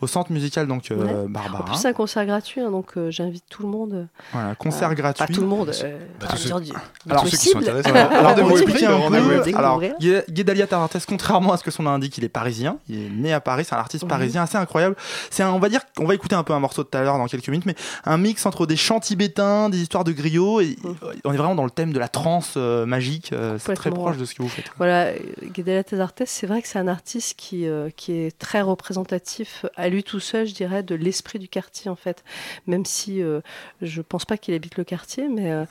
[0.00, 1.28] au centre musical donc euh, Ouais.
[1.28, 1.62] Barbara.
[1.62, 4.06] En plus, c'est un concert gratuit, hein, donc euh, j'invite tout le monde.
[4.32, 5.26] Voilà, concert gratuit.
[5.26, 5.72] Pas tout le monde.
[6.20, 6.72] Bah, à tous ceux- dire du-
[7.10, 7.90] Alors, du ceux qui sont intéressés.
[7.90, 9.82] Alors, expliquer est un peu, alors,
[10.30, 13.32] Guédalia Tarartes, contrairement à ce que son nom indique, il est parisien, il est né
[13.32, 14.10] à Paris, c'est un artiste Mhm.
[14.10, 14.96] parisien assez incroyable.
[15.30, 17.18] C'est un, on va dire, on va écouter un peu un morceau tout à l'heure
[17.18, 20.76] dans quelques minutes, mais un mix entre des chants tibétains, des histoires de griots, et.
[21.24, 24.16] On est vraiment dans le thème de la trance euh, magique, euh, c'est très proche
[24.16, 24.70] de ce que vous faites.
[24.76, 25.12] Voilà,
[25.42, 29.88] Guédala Tezartes, c'est vrai que c'est un artiste qui, euh, qui est très représentatif à
[29.88, 32.24] lui tout seul, je dirais, de l'esprit du quartier en fait.
[32.66, 33.40] Même si euh,
[33.82, 35.64] je pense pas qu'il habite le quartier, mais euh,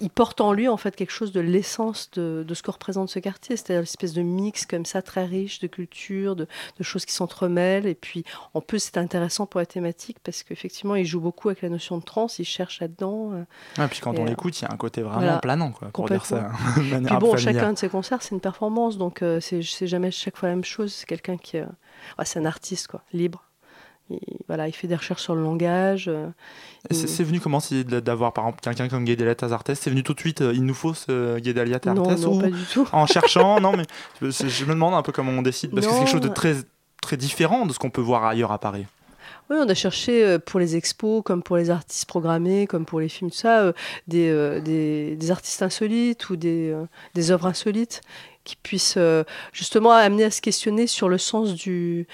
[0.00, 3.08] il porte en lui en fait quelque chose de l'essence de, de ce que représente
[3.08, 6.46] ce quartier, c'est-à-dire une espèce de mix comme ça très riche de culture, de,
[6.78, 7.86] de choses qui s'entremêlent.
[7.86, 8.24] Et puis
[8.54, 11.98] en plus, c'est intéressant pour la thématique parce qu'effectivement, il joue beaucoup avec la notion
[11.98, 13.32] de trance, il cherche là-dedans.
[13.32, 13.44] euh,
[13.78, 15.70] Ah, puis quand Et, on euh, l'écoute, il y a un côté vraiment voilà, planant,
[15.72, 16.50] quoi, pour dire ça
[16.90, 20.36] manière Puis bon, chacun de ses concerts, c'est une performance, donc euh, c'est jamais chaque
[20.36, 20.92] fois la même chose.
[20.92, 21.64] C'est quelqu'un qui, euh,
[22.18, 23.42] ouais, c'est un artiste quoi, libre.
[24.08, 26.06] Il, voilà, il fait des recherches sur le langage.
[26.06, 26.28] euh,
[26.92, 30.20] C'est il- venu comment d'avoir par exemple quelqu'un comme Guédalia Tazartes C'est venu tout de
[30.20, 32.86] suite, euh, il nous faut ce Guédalia Tazartes non, ou pas du tout.
[32.92, 33.82] en cherchant Non, mais
[34.22, 36.28] je, je me demande un peu comment on décide parce que c'est quelque chose de
[36.28, 36.54] très
[37.02, 38.86] très différent de ce qu'on peut voir ailleurs à Paris.
[39.48, 42.98] Oui, on a cherché euh, pour les expos, comme pour les artistes programmés, comme pour
[42.98, 43.72] les films, tout ça, euh,
[44.08, 46.76] des, euh, des, des artistes insolites ou des,
[47.14, 48.00] des œuvres insolites
[48.42, 48.98] qui puissent
[49.52, 52.06] justement amener à se questionner sur le sens du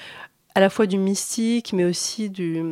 [0.54, 2.62] à la fois du mystique, mais aussi du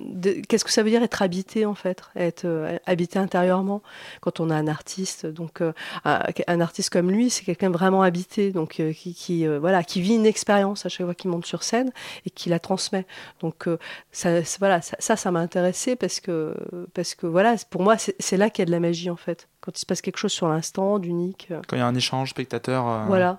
[0.00, 3.82] de- qu'est-ce que ça veut dire être habité en fait, être euh, habité intérieurement
[4.20, 5.26] quand on a un artiste.
[5.26, 5.72] Donc euh,
[6.04, 10.14] un, artiste comme lui, c'est quelqu'un vraiment habité, donc euh, qui, qui, voilà, qui vit
[10.14, 11.90] une expérience à chaque fois qu'il monte sur scène
[12.26, 13.06] et qui la transmet.
[13.40, 13.68] Donc
[14.10, 16.54] ça, voilà, ça, ça, m'a intéressé parce que
[16.94, 19.48] parce que voilà, pour moi, c'est là qu'il y a de la magie en fait.
[19.60, 21.48] Quand il se passe quelque chose sur l'instant, d'unique.
[21.68, 23.06] Quand il y a un échange spectateur.
[23.06, 23.38] voilà.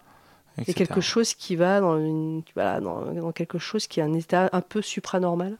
[0.57, 0.73] Etc.
[0.73, 4.49] quelque chose qui va dans, une, voilà, dans, dans quelque chose qui est un état
[4.53, 5.57] un peu supranormal.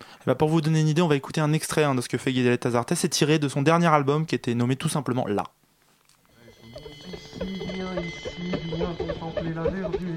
[0.00, 2.08] Eh ben, pour vous donner une idée, on va écouter un extrait hein, de ce
[2.08, 2.94] que fait Guédalia Tazartes.
[2.94, 5.44] C'est tiré de son dernier album qui était nommé tout simplement Là.
[8.96, 10.09] contempler la verdure,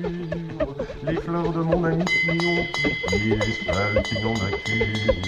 [1.42, 2.68] de mon ami Fillon,
[4.04, 5.26] qui n'ont cure.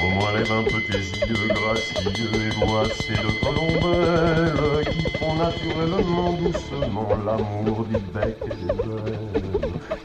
[0.00, 6.32] Au moins lève un peu tes yeux gracieux et vois ces colombelles qui font naturellement
[6.34, 8.72] doucement l'amour du bec et des
[9.10, 9.30] ailes.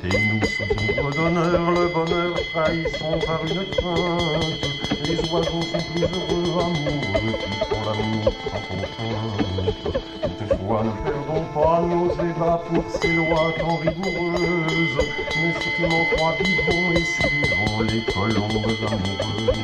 [0.03, 4.94] Et nous, sous d'honneur, le bonheur trahissons par une crainte.
[5.07, 9.85] Les oiseaux sont plus heureux, amoureux, qui font l'amour sans contrainte.
[10.23, 15.05] Toutefois, ne perdons pas nos ébats pour ces lois tant rigoureuses.
[15.35, 19.59] Mais si tu m'en crois vivons et suivons les colombes amoureuses.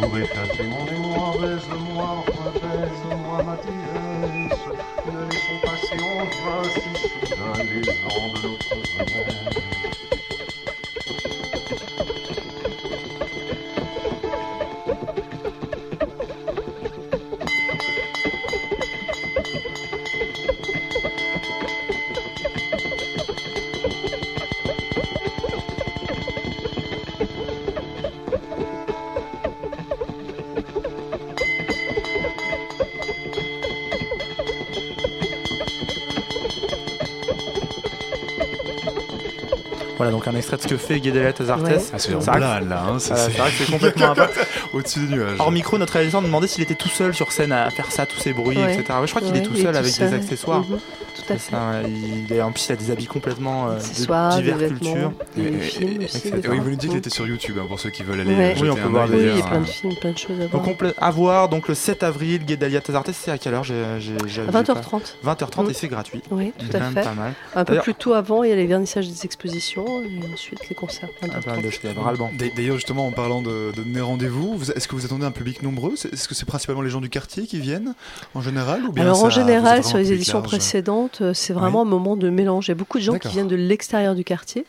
[0.00, 4.58] Pour effacer mon mémoire, baise-moi, rebaise-moi ma déesse.
[5.12, 9.57] Ne laissons passer en vain si soudain les ans de notre jeunesse.
[40.28, 41.00] Un extrait de ce que fait
[41.32, 41.62] Tazartes.
[41.62, 41.78] Ouais.
[41.92, 44.46] Ah, c'est blague, là, hein, c'est- Voilà, c'est vrai que c'est complètement impact.
[44.72, 45.36] Au-dessus des nuages.
[45.38, 48.06] Hors micro, notre réalisateur nous demandait s'il était tout seul sur scène à faire ça,
[48.06, 48.74] tous ces bruits, Ouais.
[48.74, 48.84] etc.
[49.00, 50.10] Ouais, je crois qu'il est tout seul tout avec seul.
[50.10, 50.60] des accessoires.
[50.68, 50.78] Mhm.
[51.28, 51.90] Tout à C'est ça, ouais.
[52.28, 55.12] Il, est- en plus, il a des habits complètement euh, de diverses cultures.
[55.36, 56.54] des Et- films et- aussi, et- des oui, fois.
[56.56, 56.96] vous nous dites qu'il Mm.
[56.96, 58.54] était sur YouTube hein, pour ceux qui veulent aller Ouais.
[58.56, 59.60] euh, Oui, on peut un voir les- Oui, il y a plein hein.
[59.60, 60.64] de films, plein de choses à Donc voir.
[60.64, 63.64] complè- à voir, donc le 7 avril, Guédalia Tazartes, c'est à quelle heure?
[63.64, 65.16] J'ai, j'ai, j'ai- À j'ai 20h30.
[65.22, 65.70] pas- 20h30 Mm.
[65.70, 66.22] et c'est gratuit.
[66.30, 67.02] Oui, tout à fait.
[67.02, 67.32] pas mal.
[67.54, 70.74] Un peu plus tôt avant, il y a les vernissages des expositions et ensuite les
[70.74, 71.08] concerts.
[71.22, 71.44] Ah, 20h30.
[71.44, 72.30] pas mal de choses, il y a ras le banc.
[72.34, 75.62] D'a- D'ailleurs, justement, en parlant de, donner rendez-vous, vous- est-ce que vous attendez un public
[75.62, 75.94] nombreux?
[75.94, 77.94] Est-ce que c'est principalement les gens du quartier qui viennent
[78.34, 80.48] en général ou bien Alors ça- en général, sur les éditions large?
[80.48, 82.68] précédentes, euh, c'est vraiment un moment de mélange.
[82.68, 84.66] Il y a beaucoup de gens qui viennent de l'extérieur du quartier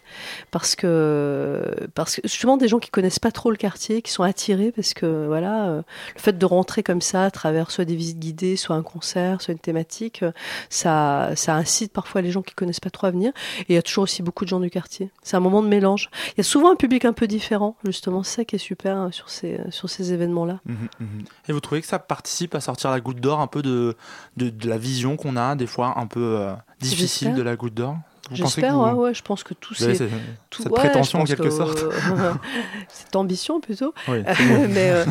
[0.52, 1.64] parce que,
[1.96, 4.94] parce que justement des gens qui connaissent pas trop le quartier, qui sont attirés parce
[4.94, 5.82] que voilà, euh,
[6.16, 9.42] le fait de rentrer comme ça à travers soit des visites guidées, soit un concert,
[9.42, 10.24] soit une thématique,
[10.70, 13.32] ça, ça incite parfois les gens qui connaissent pas trop à venir.
[13.62, 15.12] Et il y a toujours aussi beaucoup de gens du quartier.
[15.24, 16.10] C'est un moment de mélange.
[16.30, 18.24] Il y a souvent un public un peu différent, justement.
[18.24, 20.60] C'est ça qui est super euh, sur ces, sur ces événements-là.
[20.66, 21.24] Mhm, mhm.
[21.48, 23.96] Et vous trouvez que ça participe à sortir la goutte d'or un peu de,
[24.38, 26.39] de, de la vision qu'on a, des fois un peu
[26.80, 27.36] difficile J'espère.
[27.36, 27.98] de la goutte d'or
[28.32, 30.12] J'espère, ouais, ouais, je pense que c'est cette-
[30.50, 31.78] tout- cette ouais, prétention en quelque que- sorte
[32.90, 33.94] cette ambition plutôt.
[34.08, 34.24] Oui.
[34.70, 35.06] mais euh,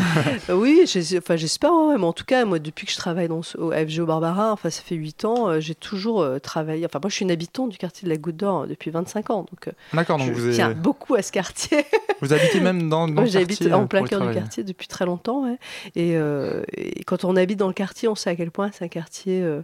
[0.51, 1.73] oui, j'espère.
[1.73, 4.71] ouais, mais en tout cas, moi, depuis que je travaille dans, au FGO Barbara, enfin,
[4.71, 6.85] ça fait 8 ans, euh, j'ai toujours euh, travaillé.
[6.87, 9.31] Enfin, moi, je suis une habitante du quartier de la Goutte d'Or euh, depuis 25
[9.31, 9.47] ans.
[9.51, 11.85] Donc, D'accord, donc je vous, tiens avez- beaucoup à ce quartier.
[12.21, 15.45] vous habitez même dans, dans le j'habite en plein cœur du quartier depuis très longtemps.
[15.45, 15.59] ouais.
[15.95, 18.85] Et, euh, et quand on habite dans le quartier, on sait à quel point c'est
[18.85, 19.63] un quartier euh,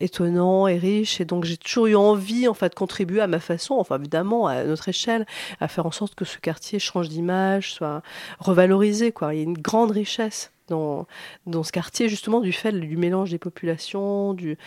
[0.00, 1.20] étonnant et riche.
[1.20, 4.46] Et donc, j'ai toujours eu envie, en fait, de contribuer à ma façon, enfin, évidemment,
[4.46, 5.26] à notre échelle,
[5.60, 8.02] à faire en sorte que ce quartier change d'image, soit
[8.38, 9.12] revalorisé.
[9.12, 9.34] Quoi.
[9.34, 10.52] Il y a une grande richesse.
[10.68, 11.06] Dans,
[11.46, 14.58] dans ce quartier, justement, du fait du mélange des populations, du,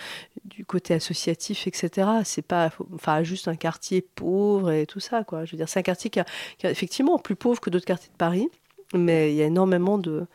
[0.66, 2.08] côté associatif, etc.
[2.24, 5.26] C'est pas enfin, juste un quartier pauvre et tout ça.
[5.26, 5.44] Quoi.
[5.44, 6.26] Je veux dire, c'est un quartier qui, a-
[6.58, 8.48] qui est effectivement plus pauvre que d'autres quartiers de Paris,
[8.94, 10.26] mais il y a énormément de,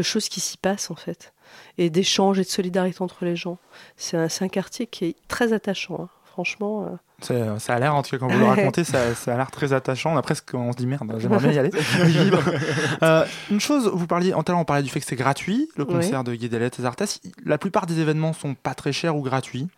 [0.00, 1.32] choses qui s'y passent, en fait,
[1.78, 3.58] et d'échanges et de solidarité entre les gens.
[3.96, 6.08] C'est un, un quartier qui est très attachant, hein.
[6.26, 6.98] franchement.
[7.20, 9.50] Ça, ça a l'air, en tout cas, quand vous le racontez, ça, ça a l'air
[9.50, 10.14] très attachant.
[10.14, 11.70] On a presque, on se dit merde, j'aimerais bien y aller.
[13.02, 15.84] Euh, une chose, vous parliez, en l'heure, on parlait du fait que c'est gratuit, le
[15.84, 15.94] Oui.
[15.94, 17.18] concert de Guédelet et Zartas.
[17.44, 19.68] La plupart des événements sont pas très chers ou gratuits.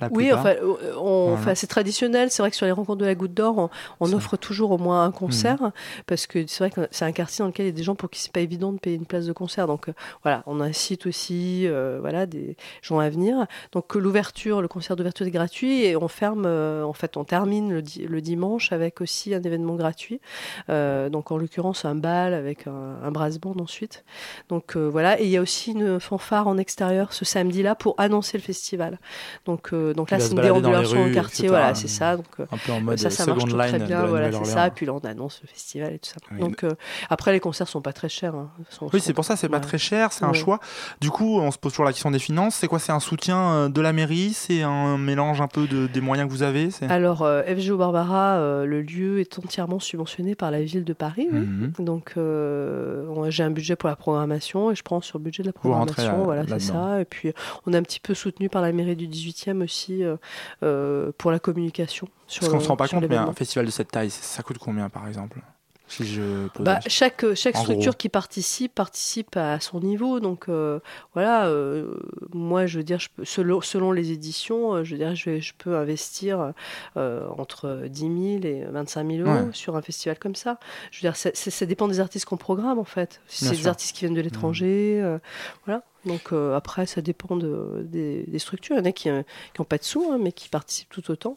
[0.00, 1.40] La Oui, enfin, euh, on- Voilà.
[1.40, 2.30] enfin, c'est traditionnel.
[2.30, 3.70] C'est vrai que sur les rencontres de la Goutte d'Or, on,
[4.00, 5.72] on offre toujours au moins un concert Mhm.
[6.06, 7.94] parce que c'est vrai que c'est un quartier dans lequel il y a des gens
[7.96, 9.66] pour qui c'est pas évident de payer une place de concert.
[9.66, 9.92] Donc euh,
[10.22, 13.46] voilà, on incite aussi euh, voilà des gens à venir.
[13.72, 16.44] Donc l'ouverture, le concert d'ouverture est gratuit et on ferme.
[16.46, 20.20] euh, en fait, on termine le, di- le dimanche avec aussi un événement gratuit.
[20.68, 24.04] Donc en l'occurrence un bal avec un, un brass band ensuite.
[24.48, 28.36] Donc voilà, et il y a aussi une fanfare en extérieur ce samedi-là pour annoncer
[28.38, 28.98] le festival.
[29.44, 31.48] Donc euh, donc là c'est une déambulation au rues, quartier, etc.
[31.48, 32.16] voilà, c'est ça.
[32.16, 34.44] Donc euh, Un peu en mode ça, ça marche très line de bien, voilà, c'est
[34.44, 34.70] ça.
[34.70, 36.16] Puis là on annonce le festival et tout ça.
[36.32, 36.70] Oui, Donc euh,
[37.10, 38.34] après les concerts sont pas très chers.
[38.34, 38.50] hein.
[38.70, 39.62] Sont- Oui, sont- c'est pour ça, c'est pas ouais.
[39.62, 40.60] très cher, c'est un choix.
[41.00, 42.54] Du coup, on se pose toujours la question des finances.
[42.56, 46.00] C'est quoi C'est un soutien de la mairie C'est un mélange un peu de, des
[46.00, 50.62] moyens que vous avez Alors, euh, FGO Barbara, le lieu est entièrement subventionné par la
[50.62, 51.28] ville de Paris.
[51.32, 51.38] oui.
[51.40, 51.72] Mhm.
[51.78, 55.48] Donc, on- j'ai un budget pour la programmation et je prends sur le budget de
[55.48, 56.18] la programmation.
[56.18, 57.00] là- voilà, c'est ça.
[57.00, 57.32] Et puis,
[57.66, 60.16] on est un petit peu soutenu par la mairie du 18e aussi euh,
[60.62, 62.08] euh, pour la communication.
[62.26, 64.58] Sur, Parce qu'on se rend pas compte, mais un festival de cette taille, ça coûte
[64.58, 65.38] combien par exemple
[65.86, 70.20] Si je Bah, chaque chaque En structure qui participe participe à son niveau.
[70.20, 70.80] Donc euh,
[71.14, 71.94] voilà, euh,
[72.34, 75.52] moi je veux dire, je peux- selon, selon les éditions, euh, je veux dire, je,
[75.56, 76.52] peux investir
[76.98, 78.12] euh, entre 10 000
[78.44, 79.52] et 25 000 euros Ouais.
[79.54, 80.58] sur un festival comme ça.
[80.90, 83.22] Je veux dire, ça, ça- ça dépend des artistes qu'on programme en fait.
[83.26, 85.18] Si c'est des artistes qui viennent de l'étranger, euh,
[85.64, 85.82] voilà.
[86.04, 88.76] Donc euh, après, ça dépend de- des, structures.
[88.76, 91.36] Il y en a qui n'ont pas de sous, hein, mais qui participent tout autant.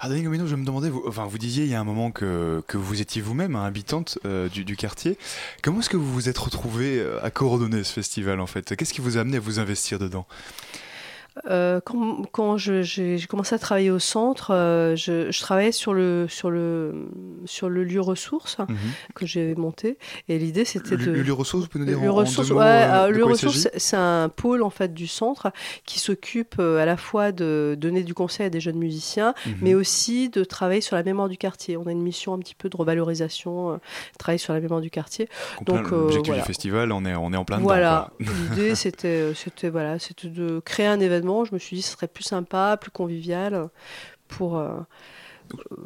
[0.00, 2.10] Ah, Denis Gomino, je me demandais, vous, enfin, vous disiez il y a un moment
[2.10, 5.18] que, vous étiez vous-même hein, habitante euh, du, du quartier.
[5.62, 8.76] Comment est-ce que vous vous êtes retrouvée euh, à coordonner ce festival en fait?
[8.76, 10.26] Qu'est-ce qui vous a amené à vous investir dedans?
[11.50, 11.80] Euh,
[12.32, 17.08] quand j'ai commencé à travailler au centre, euh, je, je travaillais sur le, sur le,
[17.44, 18.56] sur le lieu ressources
[19.14, 19.98] que j'ai monté.
[20.28, 21.04] Et l'idée, c'était de.
[21.10, 22.08] le lieu ressources, vous pouvez nous dire en- deux
[22.54, 23.74] mots, ouais, euh, ressources, s'agit?
[23.78, 25.50] c'est- un pôle en fait du centre
[25.84, 29.54] qui s'occupe euh, à la fois de donner du conseil à des jeunes musiciens, Mhm.
[29.62, 31.76] mais aussi de travailler sur la mémoire du quartier.
[31.76, 33.80] On a une mission un petit peu de revalorisation,
[34.18, 35.28] travailler sur la mémoire du quartier.
[35.66, 36.42] Donc, L'objectif voilà.
[36.42, 38.32] du festival, on est, on est en plein Voilà, dedans.
[38.32, 38.56] quoi.
[38.56, 41.27] l'idée c'était, c'était voilà, c'était de créer un événement.
[41.44, 43.68] Je me suis dit ce serait plus sympa, plus convivial,
[44.28, 44.78] pour euh,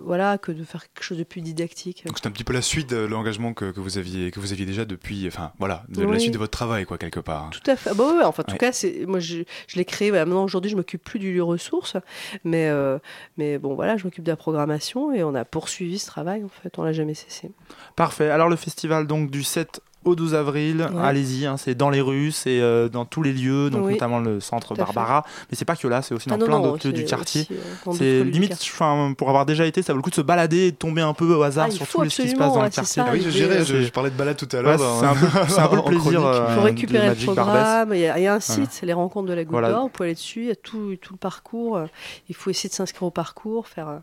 [0.02, 2.04] voilà que de faire quelque chose de plus didactique.
[2.04, 4.52] Donc c'est un petit peu la suite de l'engagement que, que vous aviez que vous
[4.52, 7.50] aviez déjà depuis, enfin voilà, de la suite de votre travail quoi quelque part.
[7.50, 7.90] Tout à fait.
[7.90, 8.58] Ah bah ouais, enfin, en tout Ouais.
[8.58, 10.10] cas, c'est moi je, je l'ai créé.
[10.10, 11.96] Voilà, maintenant aujourd'hui, je m'occupe plus du lieu ressources,
[12.44, 12.98] mais euh,
[13.36, 16.48] mais bon voilà, je m'occupe de la programmation et on a poursuivi ce travail en
[16.48, 16.76] fait.
[16.78, 17.52] On l'a jamais cessé.
[17.94, 18.30] Parfait.
[18.30, 20.88] Alors le festival donc du 7 au 12 avril.
[20.92, 21.00] Ouais.
[21.02, 23.92] Allez-y, hein, c'est dans les rues, c'est euh, dans tous les lieux, donc Oui.
[23.92, 24.82] notamment le centre à fait.
[24.82, 25.24] Barbara.
[25.50, 27.04] Mais c'est pas que là, c'est aussi dans Ah non, plein non, d'autres lieux du
[27.04, 27.46] quartier.
[27.50, 27.54] euh,
[27.86, 30.58] dans C'est limite, enfin, pour avoir déjà été, ça vaut le coup de se balader
[30.66, 32.52] et de tomber un peu au hasard Ah, il sur tout ce qui se passe
[32.52, 33.02] dans ouais, le quartier.
[33.02, 34.78] ça, Ah oui, je euh, je, je parlais de balade tout à l'heure.
[34.78, 36.00] dans- c'est un peu, c'est un peu le plaisir.
[36.00, 36.18] chronique.
[36.24, 37.90] euh, Il faut récupérer le programme.
[37.94, 39.82] Il y, a, il un site, c'est les rencontres de la Goutte d'Or.
[39.82, 40.40] Vous pouvez aller dessus.
[40.42, 41.76] Il y a tout, le parcours.
[41.76, 41.86] Euh,
[42.28, 43.98] Il faut essayer de s'inscrire au parcours, faire euh,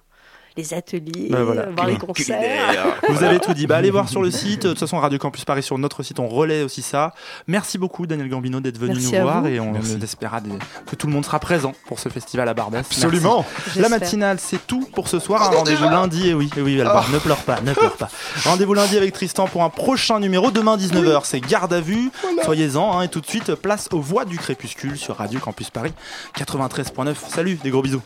[0.60, 1.62] les ateliers, Ben voilà.
[1.62, 2.86] euh, voir les concerts.
[3.10, 3.66] Vous avez tout dit.
[3.66, 4.64] Bah, allez voir sur le site.
[4.64, 7.14] De toute façon, Radio Campus Paris, sur notre site, on relaie aussi ça.
[7.48, 9.42] Merci beaucoup, Daniel Gambino, d'être venu Merci nous voir.
[9.42, 9.48] vous.
[9.48, 9.98] Et on Merci.
[10.04, 10.50] espéra des-
[10.86, 12.80] que tout le monde sera présent pour ce festival à Barbès.
[12.82, 13.46] Absolument.
[13.78, 15.42] La matinale, c'est tout pour ce soir.
[15.44, 16.30] Un rendez-vous lundi.
[16.30, 18.10] Et oui, et oui, Alba, ne pleure pas, ne pleure pas.
[18.44, 20.52] Rendez-vous lundi avec Tristan pour un prochain numéro.
[20.52, 22.12] Demain, 19h, c'est Garde à vue.
[22.44, 23.00] Soyez-en.
[23.00, 25.94] hein, et tout de suite, place aux voix du crépuscule sur Radio Campus Paris
[26.38, 27.16] 93.9.
[27.30, 28.02] Salut, des gros bisous.